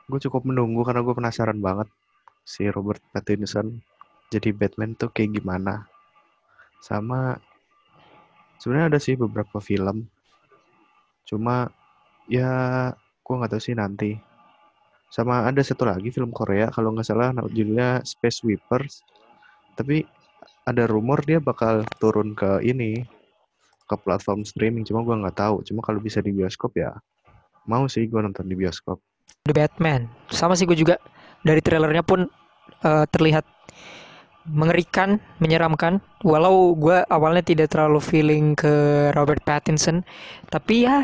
gue 0.09 0.21
cukup 0.25 0.49
menunggu 0.49 0.81
karena 0.89 1.05
gue 1.05 1.13
penasaran 1.13 1.61
banget 1.61 1.93
si 2.49 2.65
Robert 2.73 3.05
Pattinson 3.13 3.77
jadi 4.33 4.57
Batman 4.57 4.97
tuh 4.97 5.13
kayak 5.13 5.37
gimana. 5.37 5.85
Sama 6.81 7.37
sebenarnya 8.57 8.97
ada 8.97 9.01
sih 9.05 9.21
beberapa 9.21 9.61
film. 9.61 10.09
Cuma 11.29 11.69
ya 12.25 12.49
gue 12.97 13.35
nggak 13.37 13.53
tahu 13.53 13.61
sih 13.61 13.77
nanti. 13.77 14.17
Sama 15.13 15.45
ada 15.45 15.61
satu 15.61 15.85
lagi 15.85 16.09
film 16.09 16.33
Korea 16.33 16.73
kalau 16.73 16.97
nggak 16.97 17.05
salah 17.05 17.37
judulnya 17.53 18.01
Space 18.01 18.41
Sweepers. 18.41 19.05
Tapi 19.77 20.09
ada 20.65 20.89
rumor 20.89 21.21
dia 21.21 21.37
bakal 21.37 21.85
turun 22.01 22.33
ke 22.33 22.65
ini 22.65 23.05
ke 23.85 23.95
platform 24.01 24.49
streaming 24.49 24.89
cuma 24.89 25.05
gua 25.05 25.21
nggak 25.21 25.37
tahu 25.37 25.61
cuma 25.69 25.85
kalau 25.85 26.01
bisa 26.01 26.25
di 26.25 26.33
bioskop 26.33 26.73
ya 26.79 26.97
mau 27.67 27.87
sih 27.87 28.07
gua 28.11 28.27
nonton 28.27 28.47
di 28.47 28.55
bioskop. 28.59 28.99
The 29.43 29.55
Batman. 29.55 30.07
Sama 30.31 30.55
sih 30.55 30.67
gue 30.71 30.79
juga. 30.79 30.97
Dari 31.43 31.59
trailernya 31.59 32.07
pun 32.07 32.31
eh, 32.87 33.05
terlihat 33.11 33.43
mengerikan 34.47 35.19
menyeramkan. 35.43 35.99
Walau 36.23 36.79
gue 36.79 37.03
awalnya 37.11 37.43
tidak 37.43 37.75
terlalu 37.75 37.99
feeling 37.99 38.55
ke 38.55 39.11
Robert 39.19 39.43
Pattinson. 39.43 40.07
Tapi 40.47 40.87
ya 40.87 41.03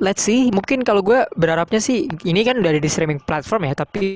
let's 0.00 0.24
see. 0.24 0.48
Mungkin 0.48 0.80
kalau 0.80 1.04
gue 1.04 1.28
berharapnya 1.36 1.80
sih 1.80 2.08
ini 2.24 2.40
kan 2.40 2.56
udah 2.56 2.72
ada 2.72 2.80
di 2.80 2.88
streaming 2.88 3.20
platform 3.20 3.68
ya 3.68 3.74
tapi 3.76 4.08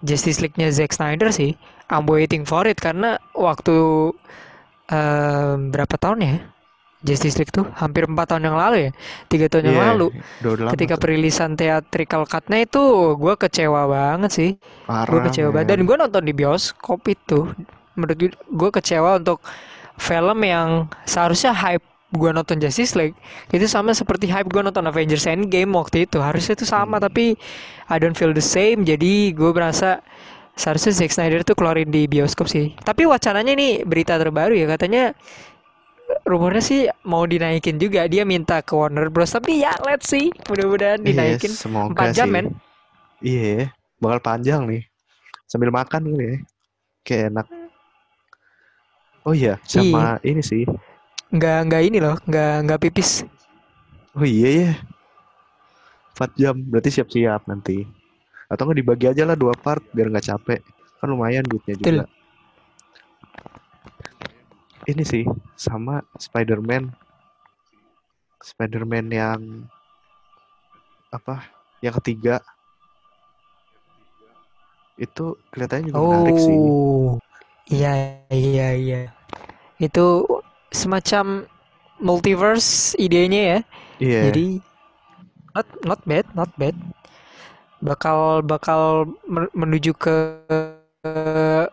Justice 0.00 0.40
League-nya 0.40 0.72
Zack 0.72 0.96
Snyder 0.96 1.28
sih. 1.28 1.52
I'm 1.92 2.08
waiting 2.08 2.48
for 2.48 2.64
it. 2.64 2.80
Karena 2.80 3.20
waktu 3.36 3.76
eh, 4.88 5.54
berapa 5.60 5.96
tahun 6.00 6.20
ya 6.24 6.55
Justice 7.06 7.38
League 7.38 7.54
tuh 7.54 7.64
hampir 7.72 8.04
empat 8.04 8.34
tahun 8.34 8.50
yang 8.50 8.58
lalu 8.58 8.90
ya? 8.90 8.90
Tiga 9.26 9.46
tahun 9.46 9.70
yang 9.70 9.78
Iya, 9.78 9.86
lalu. 9.94 10.06
ketika 10.74 10.94
tuh. 10.98 11.02
perilisan 11.06 11.54
theatrical 11.54 12.26
cut-nya 12.26 12.58
itu 12.60 12.82
gue 13.14 13.34
kecewa 13.38 13.86
banget 13.86 14.30
sih. 14.30 14.50
Gue 14.84 15.20
kecewa 15.22 15.48
banget. 15.54 15.68
Dan 15.70 15.86
gue 15.86 15.96
nonton 15.96 16.22
di 16.22 16.34
bioskop 16.34 17.00
itu. 17.06 17.54
Menurut 17.94 18.18
gue 18.34 18.70
kecewa 18.74 19.16
untuk 19.16 19.40
film 19.96 20.38
yang 20.42 20.90
seharusnya 21.06 21.54
hype 21.54 21.80
gue 22.06 22.30
nonton 22.30 22.56
Justice 22.58 22.94
League 22.94 23.16
itu 23.50 23.66
sama 23.66 23.90
seperti 23.90 24.30
hype 24.30 24.46
gue 24.46 24.62
nonton 24.62 24.84
Avengers 24.84 25.24
Endgame 25.24 25.70
waktu 25.72 26.04
itu. 26.04 26.18
Harusnya 26.18 26.52
itu 26.52 26.66
sama 26.66 26.98
Hmm. 26.98 27.06
tapi 27.06 27.38
I 27.86 27.96
don't 27.96 28.12
feel 28.12 28.34
the 28.34 28.44
same. 28.44 28.82
Jadi 28.82 29.30
gue 29.32 29.50
merasa 29.50 30.02
seharusnya 30.56 30.92
Zack 30.92 31.12
Snyder 31.12 31.44
tuh 31.44 31.52
keluarin 31.52 31.88
di 31.88 32.04
bioskop 32.04 32.48
sih. 32.48 32.72
Tapi 32.78 33.04
wacananya 33.04 33.52
nih 33.52 33.84
berita 33.84 34.16
terbaru 34.16 34.56
ya 34.56 34.66
katanya 34.66 35.12
rumornya 36.26 36.60
sih 36.60 36.80
mau 37.06 37.22
dinaikin 37.24 37.78
juga. 37.78 38.04
Dia 38.10 38.26
minta 38.26 38.58
ke 38.60 38.74
Warner 38.74 39.06
Bros. 39.08 39.30
Tapi 39.30 39.62
ya 39.62 39.72
let's 39.86 40.10
see. 40.10 40.28
Mudah-mudahan 40.50 41.00
Iya, 41.00 41.06
dinaikin. 41.06 41.52
semoga 41.54 42.10
4 42.10 42.16
jam 42.18 42.26
sih. 42.26 42.34
men. 42.34 42.46
Iya 43.22 43.70
bakal 43.96 44.18
panjang 44.20 44.62
nih. 44.68 44.82
Sambil 45.46 45.70
makan 45.70 46.02
kali 46.04 46.24
ya. 46.26 46.36
Kayak 47.06 47.22
enak. 47.32 47.46
Oh 49.22 49.34
iya 49.34 49.58
sama 49.62 50.18
ini 50.22 50.42
sih. 50.42 50.66
Nggak 51.30 51.58
nggak 51.70 51.82
ini 51.86 51.98
loh. 51.98 52.14
Nggak 52.26 52.54
nggak 52.66 52.80
pipis. 52.82 53.22
Oh 54.12 54.26
iya 54.26 54.48
ya 54.50 54.72
4 56.14 56.34
jam. 56.34 56.54
Berarti 56.58 56.90
siap-siap 56.90 57.46
nanti. 57.46 57.86
Atau 58.46 58.66
nggak 58.66 58.78
dibagi 58.78 59.06
aja 59.10 59.22
lah 59.26 59.34
dua 59.34 59.54
part 59.54 59.82
biar 59.90 60.10
nggak 60.10 60.26
capek. 60.26 60.60
Kan 60.98 61.12
lumayan 61.12 61.46
duitnya 61.46 61.74
Betul. 61.78 62.06
Ini 64.86 65.02
sih 65.02 65.24
sama 65.58 66.02
Spider-Man. 66.16 66.94
Spider-Man 68.38 69.06
yang 69.10 69.40
apa 71.10 71.42
yang 71.82 71.94
ketiga. 71.98 72.38
Itu 74.96 75.36
kelihatannya 75.52 75.92
juga 75.92 76.00
menarik 76.00 76.36
sih. 76.38 76.56
oh 76.56 77.18
iya 77.68 78.22
iya 78.30 78.68
iya. 78.72 79.00
Itu 79.82 80.24
semacam 80.70 81.44
multiverse 81.98 82.94
idenya 82.96 83.42
ya. 83.42 83.58
Iya. 83.98 84.20
Jadi 84.30 84.46
not 85.52 85.66
not 85.82 86.00
bad 86.06 86.26
not 86.32 86.50
bad. 86.54 86.76
Bakal 87.82 88.40
bakal 88.46 89.10
men- 89.28 89.52
menuju 89.52 89.92
ke 89.98 90.16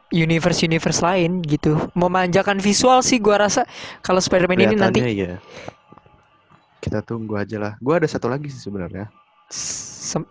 universe 0.10 0.66
universe 0.66 1.00
lain 1.00 1.42
gitu 1.44 1.76
memanjakan 1.94 2.60
visual 2.60 3.02
sih 3.02 3.18
gua 3.18 3.48
rasa 3.48 3.68
kalau 4.00 4.20
Spider-Man 4.20 4.66
ini 4.66 4.76
nanti 4.76 5.00
iya 5.04 5.38
kita 6.80 7.00
tunggu 7.02 7.40
aja 7.40 7.58
lah 7.60 7.74
gua 7.80 8.02
ada 8.02 8.08
satu 8.10 8.28
lagi 8.28 8.52
sih 8.52 8.60
sebenarnya 8.60 9.08
sem- 9.54 10.30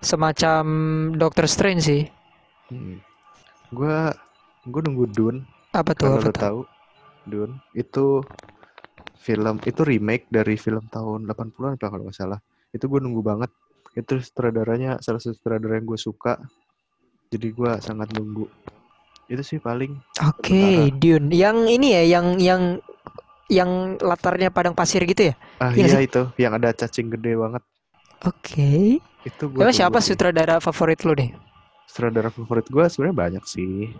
semacam 0.00 0.64
Doctor 1.14 1.46
Strange 1.48 1.82
sih 1.84 2.02
Hmm. 2.64 2.96
Gua 3.68 4.08
gua 4.64 4.80
nunggu 4.80 5.04
Dune 5.12 5.44
apa 5.76 5.92
tuh 5.92 6.16
kalau 6.16 6.32
tahu 6.32 6.60
Dune 7.28 7.60
itu 7.76 8.24
film 9.20 9.56
itu 9.64 9.80
remake 9.84 10.28
dari 10.28 10.56
film 10.60 10.84
tahun 10.88 11.24
80-an 11.24 11.80
apa 11.80 11.86
kalau 11.88 12.04
nggak 12.08 12.16
salah. 12.16 12.40
Itu 12.72 12.92
gue 12.92 13.00
nunggu 13.00 13.24
banget. 13.24 13.50
Itu 13.96 14.20
sutradaranya 14.20 15.00
salah 15.00 15.16
satu 15.16 15.32
sutradara 15.32 15.80
yang 15.80 15.88
gue 15.88 15.96
suka. 15.96 16.36
Jadi 17.34 17.50
gua 17.50 17.82
sangat 17.82 18.14
nunggu. 18.14 18.46
Itu 19.26 19.42
sih 19.42 19.58
paling 19.58 19.98
Oke, 20.22 20.54
sementara. 20.54 20.94
Dune. 20.94 21.26
Yang 21.34 21.56
ini 21.66 21.88
ya, 21.90 22.02
yang 22.06 22.26
yang 22.38 22.62
yang 23.50 23.70
latarnya 23.98 24.54
padang 24.54 24.72
pasir 24.78 25.02
gitu 25.02 25.32
ya? 25.32 25.34
Ah 25.58 25.74
Iya 25.74 25.90
iya 25.90 25.98
sih. 25.98 26.06
itu 26.06 26.22
yang 26.38 26.54
ada 26.54 26.70
cacing 26.70 27.10
gede 27.10 27.34
banget. 27.34 27.62
Oke. 28.22 29.02
Itu 29.26 29.50
gue 29.50 29.60
Emang 29.60 29.74
siapa 29.74 29.98
sutradara 29.98 30.62
favorit 30.62 31.02
lu 31.02 31.12
nih? 31.16 31.34
Sutradara 31.90 32.30
favorit 32.30 32.68
gue 32.70 32.84
sebenarnya 32.86 33.16
banyak 33.16 33.44
sih. 33.44 33.90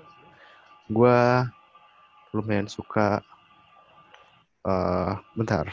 Gua 0.86 1.48
lumayan 2.30 2.68
suka 2.70 3.18
eh 4.64 5.12
bentar. 5.36 5.68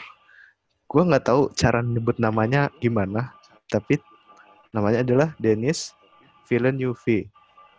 Gua 0.88 1.08
nggak 1.08 1.24
tahu 1.24 1.48
cara 1.56 1.80
nyebut 1.80 2.20
namanya 2.20 2.68
gimana, 2.80 3.32
tapi 3.72 3.96
namanya 4.76 5.00
adalah 5.00 5.32
Denis 5.40 5.96
Villeneuve. 6.48 7.28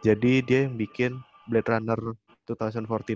Jadi 0.04 0.44
dia 0.44 0.68
yang 0.68 0.76
bikin 0.76 1.16
Blade 1.48 1.70
Runner 1.70 2.00
2049, 2.46 3.16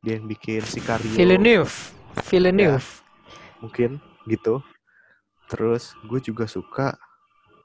dia 0.00 0.12
yang 0.14 0.26
bikin 0.26 0.62
Sicario, 0.62 1.10
Villeneuve. 1.10 1.74
ya 2.14 2.22
Villeneuve. 2.30 2.88
mungkin 3.58 3.98
gitu. 4.26 4.62
Terus 5.46 5.94
gue 6.06 6.18
juga 6.18 6.46
suka 6.46 6.94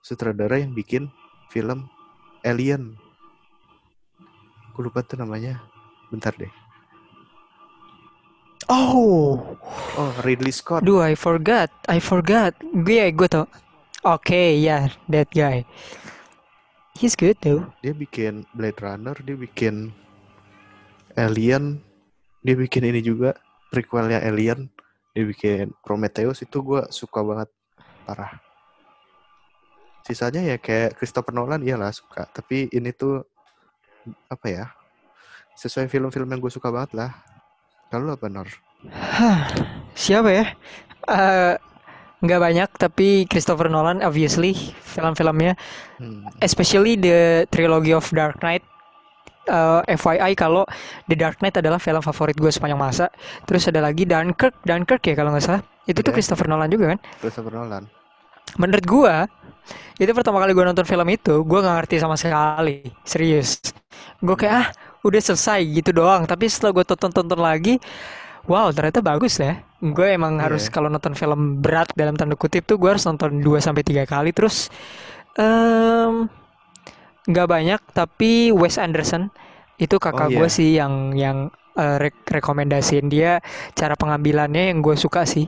sutradara 0.02 0.58
yang 0.58 0.74
bikin 0.74 1.10
film 1.48 1.86
Alien. 2.42 2.98
Gue 4.74 4.90
lupa 4.90 5.02
tuh 5.02 5.18
namanya. 5.18 5.62
Bentar 6.10 6.34
deh. 6.34 6.50
Oh, 8.68 9.40
Oh, 9.96 10.12
Ridley 10.22 10.52
Scott. 10.52 10.84
duh, 10.84 11.00
I 11.00 11.16
forgot, 11.16 11.72
I 11.88 11.98
forgot. 11.98 12.52
Gue, 12.62 13.10
gue 13.10 13.28
tau. 13.30 13.48
Oke, 14.04 14.60
ya, 14.60 14.92
that 15.08 15.32
guy. 15.32 15.64
He's 16.98 17.14
good 17.14 17.38
though. 17.46 17.70
Dia 17.86 17.94
bikin 17.94 18.42
Blade 18.58 18.82
Runner, 18.82 19.14
dia 19.22 19.38
bikin 19.38 19.94
Alien, 21.14 21.78
dia 22.42 22.58
bikin 22.58 22.90
ini 22.90 23.06
juga 23.06 23.38
prequelnya 23.70 24.18
Alien, 24.26 24.66
dia 25.14 25.22
bikin 25.22 25.78
Prometheus 25.86 26.42
itu 26.42 26.58
gue 26.66 26.82
suka 26.90 27.22
banget 27.22 27.54
parah. 28.02 28.42
Sisanya 30.10 30.42
ya 30.42 30.58
kayak 30.58 30.98
Christopher 30.98 31.38
Nolan 31.38 31.62
iyalah 31.62 31.94
suka, 31.94 32.26
tapi 32.34 32.66
ini 32.74 32.90
tuh 32.90 33.22
apa 34.26 34.48
ya? 34.50 34.66
Sesuai 35.54 35.94
film-film 35.94 36.26
yang 36.34 36.42
gue 36.42 36.50
suka 36.50 36.74
banget 36.74 36.98
lah. 36.98 37.14
Kalau 37.94 38.18
apa 38.18 38.26
Nor? 38.26 38.50
Hah, 38.90 39.46
siapa 39.94 40.34
ya? 40.34 40.46
Eh, 41.06 41.56
nggak 42.18 42.42
banyak, 42.42 42.70
tapi 42.76 43.08
Christopher 43.30 43.70
Nolan, 43.70 44.02
obviously, 44.02 44.54
film-filmnya, 44.82 45.54
Hmm. 46.02 46.26
especially 46.42 46.98
the 46.98 47.46
trilogy 47.50 47.94
of 47.94 48.06
Dark 48.10 48.42
Knight. 48.42 48.66
Eh, 49.48 49.82
FYI 49.96 50.36
kalau 50.36 50.68
The 51.08 51.16
Dark 51.16 51.40
Knight 51.40 51.56
adalah 51.56 51.80
film 51.80 52.04
favorit 52.04 52.36
gue 52.36 52.52
sepanjang 52.52 52.76
masa. 52.76 53.08
Terus 53.48 53.64
ada 53.72 53.80
lagi 53.80 54.04
Dunkirk, 54.04 54.60
Dunkirk 54.68 55.00
ya 55.08 55.16
kalau 55.16 55.32
nggak 55.32 55.46
salah. 55.46 55.64
Itu 55.88 56.04
tuh 56.04 56.12
Iya. 56.12 56.20
Christopher 56.20 56.52
Nolan 56.52 56.68
juga 56.68 56.92
kan? 56.92 57.00
Christopher 57.24 57.56
Nolan. 57.56 57.88
Menurut 58.60 58.84
gua 58.84 59.16
itu 59.96 60.12
pertama 60.12 60.44
kali 60.44 60.52
gua 60.52 60.68
nonton 60.68 60.84
film 60.84 61.08
itu, 61.08 61.48
gua 61.48 61.64
nggak 61.64 61.76
ngerti 61.80 61.96
sama 61.96 62.20
sekali, 62.20 62.92
serius. 63.08 63.60
Gue 64.20 64.36
kayak 64.36 64.54
ah 64.54 64.68
udah 65.08 65.22
selesai 65.24 65.64
gitu 65.64 65.96
doang. 65.96 66.28
Tapi 66.28 66.52
setelah 66.52 66.76
gue 66.76 66.84
tonton-tonton 66.84 67.40
lagi, 67.40 67.80
wow 68.48 68.72
ternyata 68.72 69.00
bagus 69.00 69.38
ya. 69.38 69.62
Gue 69.78 70.18
emang 70.18 70.40
Iya. 70.40 70.50
harus 70.50 70.64
kalau 70.74 70.90
nonton 70.90 71.14
film 71.14 71.62
berat 71.62 71.92
dalam 71.94 72.18
tanda 72.18 72.34
kutip 72.34 72.66
tuh 72.66 72.82
gue 72.82 72.90
harus 72.90 73.06
nonton 73.06 73.44
2 73.44 73.62
sampai 73.62 73.84
tiga 73.86 74.04
kali. 74.04 74.34
Terus 74.34 74.72
nggak 77.28 77.48
banyak, 77.48 77.82
tapi 77.92 78.50
Wes 78.50 78.80
Anderson 78.80 79.30
itu 79.78 80.00
kakak 80.02 80.32
Oh, 80.34 80.42
gue 80.42 80.48
iya. 80.50 80.56
sih 80.58 80.70
yang 80.74 81.14
yang 81.14 81.38
eh, 81.78 81.98
rek- 82.02 82.26
rekomendasiin 82.26 83.06
dia 83.06 83.38
cara 83.78 83.94
pengambilannya 83.94 84.74
yang 84.74 84.82
gue 84.82 84.98
suka 84.98 85.22
sih 85.30 85.46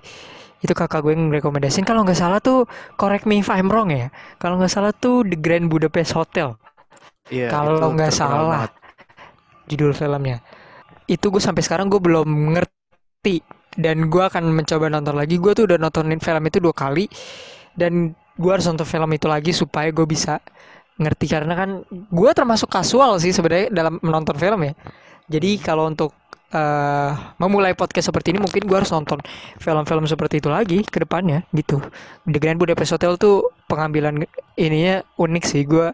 itu 0.60 0.74
kakak 0.78 1.02
gue 1.02 1.18
yang 1.18 1.34
rekomendasiin 1.34 1.82
kalau 1.88 2.06
nggak 2.06 2.20
salah 2.20 2.38
tuh 2.38 2.70
correct 2.94 3.26
me 3.26 3.42
if 3.42 3.50
I'm 3.50 3.72
wrong 3.72 3.90
ya 3.90 4.14
kalau 4.38 4.62
nggak 4.62 4.70
salah 4.70 4.94
tuh 4.94 5.26
The 5.26 5.40
Grand 5.40 5.66
Budapest 5.66 6.14
Hotel 6.14 6.54
Iya, 7.30 7.50
Kalau 7.50 7.94
nggak 7.94 8.14
salah. 8.14 8.70
banget. 8.70 8.72
judul 9.70 9.94
filmnya 9.94 10.42
itu 11.06 11.26
gue 11.30 11.42
sampai 11.42 11.62
sekarang 11.62 11.90
gue 11.90 11.98
belum 12.02 12.26
ngerti 12.54 12.78
dan 13.76 14.08
gue 14.08 14.24
akan 14.24 14.56
mencoba 14.56 14.88
nonton 14.88 15.16
lagi. 15.20 15.36
Gue 15.36 15.52
tuh 15.52 15.68
udah 15.68 15.76
nontonin 15.76 16.24
film 16.24 16.44
itu 16.48 16.64
dua 16.64 16.72
kali. 16.72 17.12
Dan 17.76 18.16
gue 18.16 18.52
harus 18.52 18.64
nonton 18.68 18.88
film 18.88 19.10
itu 19.12 19.28
lagi 19.28 19.52
supaya 19.52 19.92
gue 19.92 20.08
bisa 20.08 20.40
ngerti. 20.96 21.26
Karena 21.28 21.54
kan 21.56 21.84
gue 21.90 22.32
termasuk 22.32 22.72
kasual 22.72 23.20
sih 23.20 23.36
sebenarnya 23.36 23.76
dalam 23.76 24.00
menonton 24.00 24.40
film 24.40 24.60
ya. 24.64 24.74
Jadi 25.28 25.60
kalau 25.60 25.92
untuk 25.92 26.16
eh, 26.56 27.12
memulai 27.44 27.76
podcast 27.76 28.08
seperti 28.08 28.32
ini 28.32 28.40
mungkin 28.40 28.64
gue 28.64 28.78
harus 28.80 28.90
nonton 28.90 29.20
film-film 29.60 30.08
seperti 30.08 30.40
itu 30.40 30.48
lagi 30.48 30.80
ke 30.88 31.04
depannya 31.04 31.44
gitu. 31.52 31.84
The 32.24 32.40
Grand 32.40 32.56
Budapest 32.56 32.96
Hotel 32.96 33.20
tuh 33.20 33.52
pengambilan 33.68 34.24
ininya 34.56 35.04
unik 35.20 35.44
sih. 35.44 35.68
Gue 35.68 35.92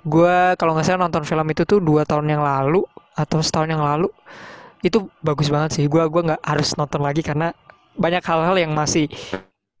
gue 0.00 0.36
kalau 0.56 0.72
nggak 0.72 0.88
salah 0.88 1.04
nonton 1.04 1.28
film 1.28 1.44
itu 1.52 1.68
tuh 1.68 1.78
dua 1.78 2.08
tahun 2.08 2.24
yang 2.24 2.40
lalu 2.40 2.82
atau 3.14 3.38
setahun 3.44 3.68
yang 3.68 3.84
lalu 3.84 4.08
itu 4.84 5.08
bagus 5.24 5.48
banget 5.48 5.80
sih. 5.80 5.84
Gue 5.88 6.04
gua 6.12 6.22
nggak 6.34 6.42
harus 6.44 6.76
nonton 6.76 7.00
lagi 7.00 7.24
karena 7.24 7.56
banyak 7.96 8.20
hal-hal 8.20 8.56
yang 8.60 8.72
masih 8.76 9.08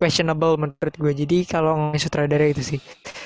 questionable 0.00 0.58
menurut 0.58 0.94
gue 0.96 1.12
jadi 1.14 1.38
kalau 1.46 1.76
ngomongin 1.76 2.00
sutradara 2.00 2.46
itu 2.48 2.62
sih. 2.64 2.80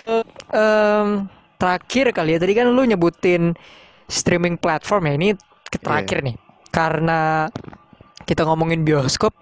Eh, 0.04 0.24
em, 0.52 1.30
terakhir 1.56 2.12
kali 2.12 2.36
ya 2.36 2.38
tadi 2.38 2.52
kan 2.54 2.68
lu 2.70 2.82
nyebutin 2.84 3.56
streaming 4.08 4.58
platform 4.58 5.08
ya 5.08 5.12
ini 5.16 5.28
terakhir 5.80 6.18
nih. 6.24 6.36
Karena 6.68 7.48
kita 8.28 8.44
ngomongin 8.44 8.84
bioskop 8.84 9.32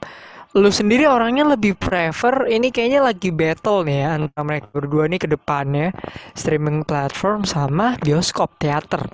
lu 0.57 0.72
sendiri 0.72 1.05
orangnya 1.05 1.53
lebih 1.53 1.77
prefer 1.77 2.49
ini 2.49 2.72
kayaknya 2.72 3.05
lagi 3.05 3.29
battle 3.29 3.85
nih 3.85 3.96
ya 4.01 4.09
antara 4.16 4.40
mereka 4.40 4.66
berdua 4.72 5.05
nih 5.05 5.20
ke 5.20 5.29
depannya 5.29 5.92
streaming 6.33 6.81
platform 6.81 7.44
sama 7.44 8.01
bioskop 8.01 8.57
teater. 8.57 9.05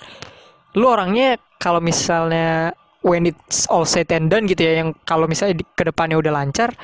Lu 0.79 0.87
orangnya 0.87 1.43
kalau 1.59 1.83
misalnya 1.83 2.71
when 3.03 3.27
it's 3.27 3.67
all 3.69 3.87
said 3.87 4.07
and 4.15 4.31
done 4.31 4.47
gitu 4.47 4.62
ya 4.62 4.83
yang 4.83 4.95
kalau 5.07 5.27
misalnya 5.27 5.59
di, 5.61 5.65
ke 5.67 5.83
depannya 5.87 6.19
udah 6.19 6.33
lancar 6.33 6.75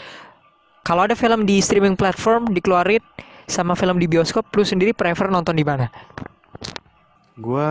kalau 0.82 1.06
ada 1.06 1.14
film 1.14 1.46
di 1.46 1.62
streaming 1.62 1.94
platform 1.94 2.50
dikeluarin 2.52 3.02
sama 3.48 3.72
film 3.78 3.96
di 3.96 4.06
bioskop 4.10 4.50
lu 4.52 4.66
sendiri 4.66 4.92
prefer 4.92 5.30
nonton 5.32 5.56
di 5.56 5.64
mana 5.64 5.88
Gua 7.38 7.70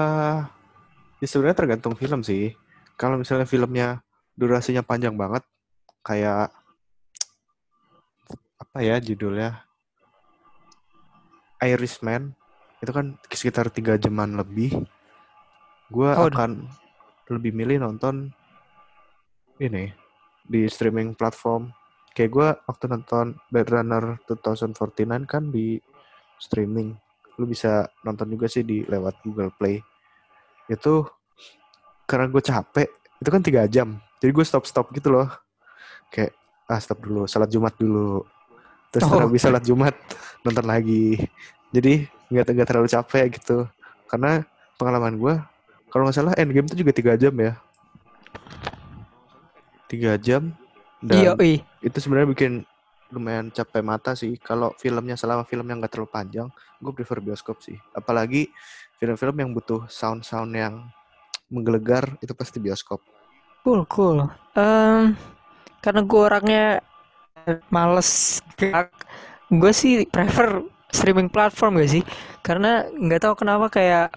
ya 1.20 1.28
sebenarnya 1.28 1.60
tergantung 1.60 1.92
film 2.00 2.24
sih. 2.24 2.56
Kalau 2.96 3.20
misalnya 3.20 3.44
filmnya 3.44 4.00
durasinya 4.32 4.80
panjang 4.80 5.14
banget, 5.20 5.44
kayak 6.08 6.50
apa 8.58 8.78
ya 8.80 8.96
judulnya? 9.04 9.60
Irishman 11.60 12.32
itu 12.80 12.92
kan 12.96 13.20
sekitar 13.28 13.68
tiga 13.68 14.00
jaman 14.00 14.40
lebih. 14.40 14.88
Gua 15.92 16.16
Oh. 16.16 16.32
akan 16.32 16.72
lebih 17.28 17.52
milih 17.52 17.84
nonton 17.84 18.32
ini 19.60 19.92
di 20.48 20.66
streaming 20.70 21.14
platform. 21.18 21.70
Kayak 22.16 22.32
gua 22.34 22.48
waktu 22.66 22.86
nonton 22.90 23.38
Blade 23.52 23.70
Runner 23.70 24.18
2049 24.26 25.28
kan 25.30 25.44
di 25.54 25.78
streaming. 26.42 26.98
Lu 27.38 27.46
bisa 27.46 27.86
nonton 28.02 28.26
juga 28.34 28.50
sih 28.50 28.66
di 28.66 28.82
lewat 28.88 29.22
Google 29.22 29.54
Play. 29.54 29.78
Itu 30.66 31.06
karena 32.08 32.32
gue 32.32 32.42
capek 32.42 32.90
itu 33.22 33.30
kan 33.30 33.42
tiga 33.44 33.68
jam. 33.70 34.00
Jadi 34.18 34.32
gue 34.34 34.46
stop 34.48 34.66
stop 34.66 34.90
gitu 34.96 35.14
loh. 35.14 35.30
Kayak 36.10 36.34
ah 36.66 36.80
stop 36.82 37.04
dulu 37.06 37.30
salat 37.30 37.52
Jumat 37.52 37.76
dulu. 37.78 38.26
Terus 38.90 39.06
Oh. 39.06 39.22
habis 39.22 39.44
salat 39.44 39.62
Jumat 39.62 39.94
nonton 40.42 40.66
lagi. 40.66 41.22
Jadi 41.70 42.08
nggak 42.34 42.50
nggak 42.50 42.68
terlalu 42.68 42.90
capek 42.90 43.26
gitu. 43.38 43.68
Karena 44.10 44.42
pengalaman 44.80 45.20
gue 45.20 45.36
kalau 45.88 46.08
nggak 46.08 46.18
salah 46.18 46.34
Endgame 46.36 46.68
itu 46.68 46.84
juga 46.84 46.92
tiga 46.92 47.14
jam 47.16 47.34
ya? 47.36 47.54
Tiga 49.88 50.20
jam 50.20 50.52
iya 51.08 51.32
dan 51.32 51.40
ih. 51.40 51.60
itu 51.80 51.98
sebenarnya 52.04 52.30
bikin 52.34 52.54
lumayan 53.12 53.48
capek 53.52 53.84
mata 53.84 54.12
sih. 54.14 54.36
Kalau 54.40 54.76
filmnya 54.76 55.16
selama 55.16 55.48
film 55.48 55.64
yang 55.68 55.80
gak 55.80 55.96
terlalu 55.96 56.12
panjang 56.12 56.48
gue 56.84 56.92
prefer 56.94 57.24
bioskop 57.24 57.64
sih. 57.64 57.80
Apalagi 57.96 58.52
film-film 59.00 59.36
yang 59.40 59.50
butuh 59.56 59.88
sound-sound 59.88 60.52
yang 60.54 60.74
menggelegar 61.48 62.20
itu 62.20 62.36
pasti 62.36 62.60
bioskop. 62.60 63.00
Cool 63.64 63.88
cool. 63.88 64.28
Em, 64.56 65.16
karena 65.80 66.02
gue 66.04 66.22
orangnya 66.22 66.66
males 67.72 68.42
gue 69.48 69.72
sih 69.72 70.04
prefer 70.12 70.68
streaming 70.92 71.32
platform 71.32 71.80
gak 71.80 71.92
sih? 71.96 72.04
Karena 72.44 72.84
nggak 72.92 73.22
tahu 73.24 73.34
kenapa 73.40 73.72
kayak 73.72 74.12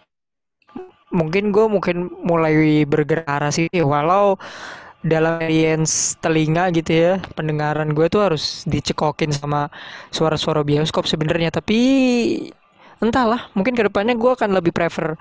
mungkin 1.10 1.50
gue 1.54 1.66
mungkin 1.66 1.96
mulai 2.22 2.86
bergerak 2.86 3.26
arah 3.26 3.50
sih 3.50 3.66
walau 3.82 4.38
dalam 5.00 5.40
audience 5.40 6.16
telinga 6.20 6.68
gitu 6.76 6.92
ya 6.92 7.12
pendengaran 7.38 7.90
gue 7.96 8.06
tuh 8.12 8.20
harus 8.26 8.64
dicekokin 8.68 9.32
sama 9.32 9.68
suara-suara 10.12 10.60
bioskop 10.66 11.04
sebenarnya. 11.08 11.50
Tapi 11.54 11.78
entahlah 13.00 13.48
mungkin 13.56 13.72
ke 13.72 13.82
depannya 13.88 14.12
gue 14.16 14.30
akan 14.36 14.50
lebih 14.60 14.72
prefer 14.76 15.16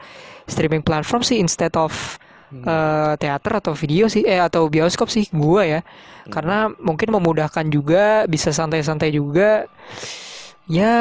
streaming 0.50 0.84
platform 0.84 1.24
sih 1.24 1.40
instead 1.40 1.72
of 1.80 2.20
Hmm. 2.52 2.74
eh, 2.74 3.14
teater 3.22 3.62
atau 3.62 3.72
video 3.78 4.10
sih 4.12 4.26
eh 4.28 4.42
atau 4.42 4.68
bioskop 4.68 5.08
sih 5.08 5.26
gue 5.32 5.64
ya. 5.80 5.82
Karena 6.34 6.68
mungkin 6.82 7.10
memudahkan 7.16 7.66
juga 7.72 8.26
bisa 8.28 8.52
santai-santai 8.52 9.16
juga. 9.16 9.66
Ya 10.70 10.94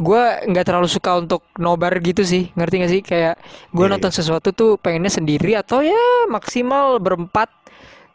gue 0.00 0.22
nggak 0.48 0.64
terlalu 0.64 0.88
suka 0.88 1.20
untuk 1.20 1.44
nobar 1.60 2.00
gitu 2.00 2.24
sih. 2.24 2.48
Ngerti 2.56 2.74
gak 2.80 2.92
sih? 2.92 3.02
Kayak 3.04 3.34
gue 3.70 3.84
Iya, 3.84 3.92
nonton 3.92 4.10
sesuatu 4.10 4.50
tuh 4.56 4.80
pengennya 4.80 5.12
sendiri 5.12 5.54
atau 5.54 5.84
ya 5.84 6.26
maksimal 6.32 6.96
berempat. 6.98 7.52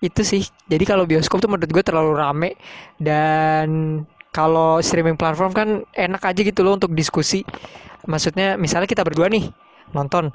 Itu 0.01 0.25
sih. 0.25 0.43
Jadi 0.65 0.83
kalau 0.83 1.05
bioskop 1.05 1.39
tuh 1.39 1.47
menurut 1.47 1.69
gue 1.69 1.83
terlalu 1.85 2.11
rame. 2.17 2.49
Dan 2.97 4.01
kalau 4.33 4.81
streaming 4.83 5.15
platform 5.15 5.51
kan 5.55 5.69
enak 5.95 6.21
aja 6.25 6.41
gitu 6.41 6.65
loh 6.65 6.75
untuk 6.75 6.91
diskusi. 6.91 7.45
Maksudnya 8.09 8.57
misalnya 8.59 8.89
kita 8.89 9.05
berdua 9.05 9.29
nih 9.31 9.47
nonton 9.93 10.33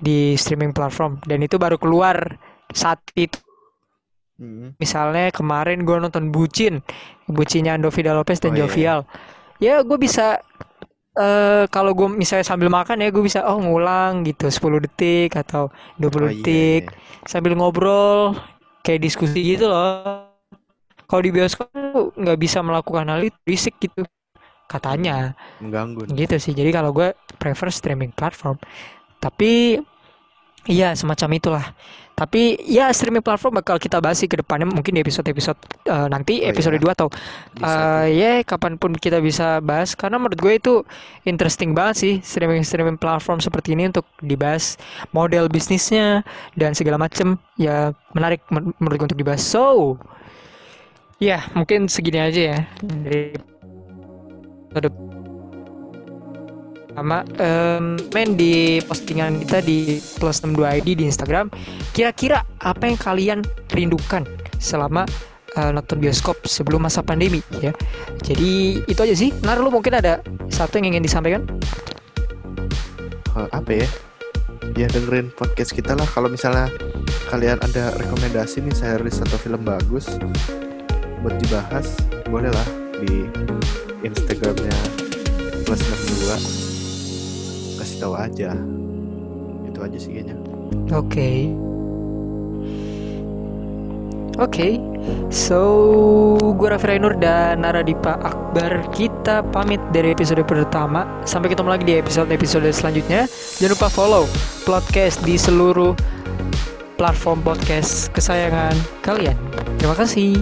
di 0.00 0.34
streaming 0.34 0.72
platform 0.72 1.20
dan 1.26 1.42
itu 1.44 1.60
baru 1.60 1.76
keluar 1.76 2.38
saat 2.72 2.98
itu. 3.14 3.38
Hmm. 4.38 4.70
misalnya 4.78 5.34
kemarin 5.34 5.82
gue 5.82 5.98
nonton 5.98 6.30
Bucin. 6.30 6.78
Bucinnya 7.26 7.74
Andovida 7.74 8.14
Lopez 8.14 8.38
dan 8.38 8.54
Oh, 8.54 8.56
iya, 8.56 8.60
Jovial. 8.64 9.00
Ya 9.58 9.74
gue 9.82 9.98
bisa 9.98 10.38
eh 11.18 11.64
kalau 11.74 11.92
gue 11.98 12.08
misalnya 12.22 12.46
sambil 12.46 12.68
makan 12.70 13.02
ya 13.02 13.08
gue 13.14 13.22
bisa 13.28 13.40
oh 13.50 13.58
ngulang 13.58 14.22
gitu 14.28 14.46
10 14.54 14.78
detik 14.84 15.30
atau 15.34 15.68
20 15.98 16.26
Oh, 16.26 16.30
iya, 16.30 16.42
detik 16.46 16.82
iya. 16.82 16.92
sambil 17.26 17.52
ngobrol 17.58 18.38
kayak 18.86 19.00
diskusi 19.04 19.38
gitu 19.42 19.66
loh. 19.68 20.30
Kalau 21.08 21.22
di 21.24 21.32
bioskop 21.32 21.68
nggak 22.20 22.38
bisa 22.38 22.60
melakukan 22.60 23.08
hal 23.08 23.20
itu 23.24 23.38
berisik 23.44 23.74
gitu 23.80 24.04
katanya. 24.68 25.34
Mengganggu. 25.62 26.02
Gitu 26.08 26.36
sih 26.40 26.52
jadi 26.56 26.70
kalau 26.74 26.90
gue 26.96 27.12
prefer 27.40 27.68
streaming 27.72 28.12
platform. 28.14 28.56
Tapi 29.20 29.78
iya 30.68 30.92
semacam 30.92 31.28
itulah. 31.34 31.66
Tapi 32.18 32.58
ya 32.66 32.90
streaming 32.90 33.22
platform 33.22 33.62
bakal 33.62 33.78
kita 33.78 34.02
bahas 34.02 34.18
sih 34.18 34.26
ke 34.26 34.34
depannya 34.42 34.66
mungkin 34.66 34.90
di 34.90 35.00
episode-episode 35.06 35.54
eh, 35.86 36.06
nanti 36.10 36.42
Oh, 36.42 36.50
episode 36.50 36.74
iya. 36.74 36.82
2 36.82 36.94
atau 36.98 37.08
eh 37.62 37.62
tuh. 37.62 38.10
ya 38.10 38.30
kapan 38.42 38.74
pun 38.74 38.90
kita 38.98 39.22
bisa 39.22 39.62
bahas. 39.62 39.94
Karena 39.94 40.18
menurut 40.18 40.34
gue 40.42 40.54
itu 40.58 40.74
interesting 41.22 41.78
banget 41.78 41.94
sih 42.02 42.14
streaming 42.26 42.66
streaming 42.66 42.98
platform 42.98 43.38
seperti 43.38 43.78
ini 43.78 43.86
untuk 43.94 44.02
dibahas 44.18 44.74
model 45.14 45.46
bisnisnya 45.46 46.26
dan 46.58 46.74
segala 46.74 46.98
macem. 46.98 47.38
Ya 47.54 47.94
menarik 48.18 48.42
men- 48.50 48.74
menurut 48.82 48.98
gue 48.98 49.06
untuk 49.14 49.20
dibahas. 49.22 49.42
So 49.46 49.94
ya 51.22 51.46
mungkin 51.54 51.86
segini 51.86 52.18
aja 52.18 52.40
ya. 52.54 52.58
Dari 52.82 53.30
sama 56.98 57.22
em, 57.38 57.94
main 58.10 58.30
di 58.34 58.82
postingan 58.82 59.38
kita 59.46 59.62
di 59.62 60.02
plus 60.18 60.42
62 60.42 60.78
ID 60.82 60.88
di 60.98 61.04
Instagram 61.06 61.46
kira-kira 61.94 62.42
apa 62.58 62.90
yang 62.90 62.98
kalian 62.98 63.38
rindukan 63.70 64.26
selama 64.58 65.06
eh, 65.54 65.70
nonton 65.70 66.02
bioskop 66.02 66.42
sebelum 66.44 66.82
masa 66.82 67.00
pandemi 67.00 67.38
ya? 67.62 67.70
Jadi 68.22 68.82
itu 68.84 69.00
aja 69.00 69.14
sih. 69.14 69.30
Nar 69.46 69.62
lu 69.62 69.70
mungkin 69.70 69.94
ada 69.94 70.20
satu 70.50 70.82
yang 70.82 70.94
ingin 70.94 71.06
disampaikan? 71.06 71.46
Eh, 73.38 73.48
apa 73.54 73.70
ya? 73.70 73.86
Ya 74.76 74.86
dengerin 74.90 75.30
podcast 75.32 75.72
kita 75.72 75.94
lah. 75.94 76.06
Kalau 76.10 76.28
misalnya 76.28 76.68
kalian 77.30 77.62
ada 77.62 77.94
rekomendasi 77.96 78.62
nih 78.66 78.74
series 78.74 79.22
atau 79.22 79.38
film 79.38 79.62
bagus 79.62 80.10
buat 81.22 81.34
dibahas 81.42 81.98
boleh 82.30 82.50
lah 82.52 82.68
di 83.02 83.26
Instagramnya 84.06 84.74
plus 85.66 85.82
62 85.82 86.67
kasih 87.98 88.06
tahu 88.06 88.14
aja. 88.14 88.50
Itu 89.66 89.78
aja 89.82 89.98
sih 89.98 90.10
kayaknya. 90.14 90.36
Oke. 90.94 91.30
Oke. 94.38 94.78
So 95.34 95.58
gue 96.38 96.68
Raffi 96.70 96.94
Rainur 96.94 97.18
dan 97.18 97.66
Naradipa 97.66 98.22
Akbar. 98.22 98.86
Kita 98.94 99.42
pamit 99.50 99.82
dari 99.90 100.14
episode 100.14 100.46
pertama. 100.46 101.10
Sampai 101.26 101.50
ketemu 101.50 101.74
lagi 101.74 101.82
di 101.82 101.98
episode-episode 101.98 102.70
selanjutnya. 102.70 103.26
Jangan 103.58 103.74
lupa 103.74 103.88
follow 103.90 104.24
podcast 104.62 105.18
di 105.26 105.34
seluruh 105.34 105.98
platform 106.94 107.42
podcast 107.42 108.14
kesayangan 108.14 108.78
kalian. 109.02 109.34
Terima 109.82 109.98
kasih 109.98 110.38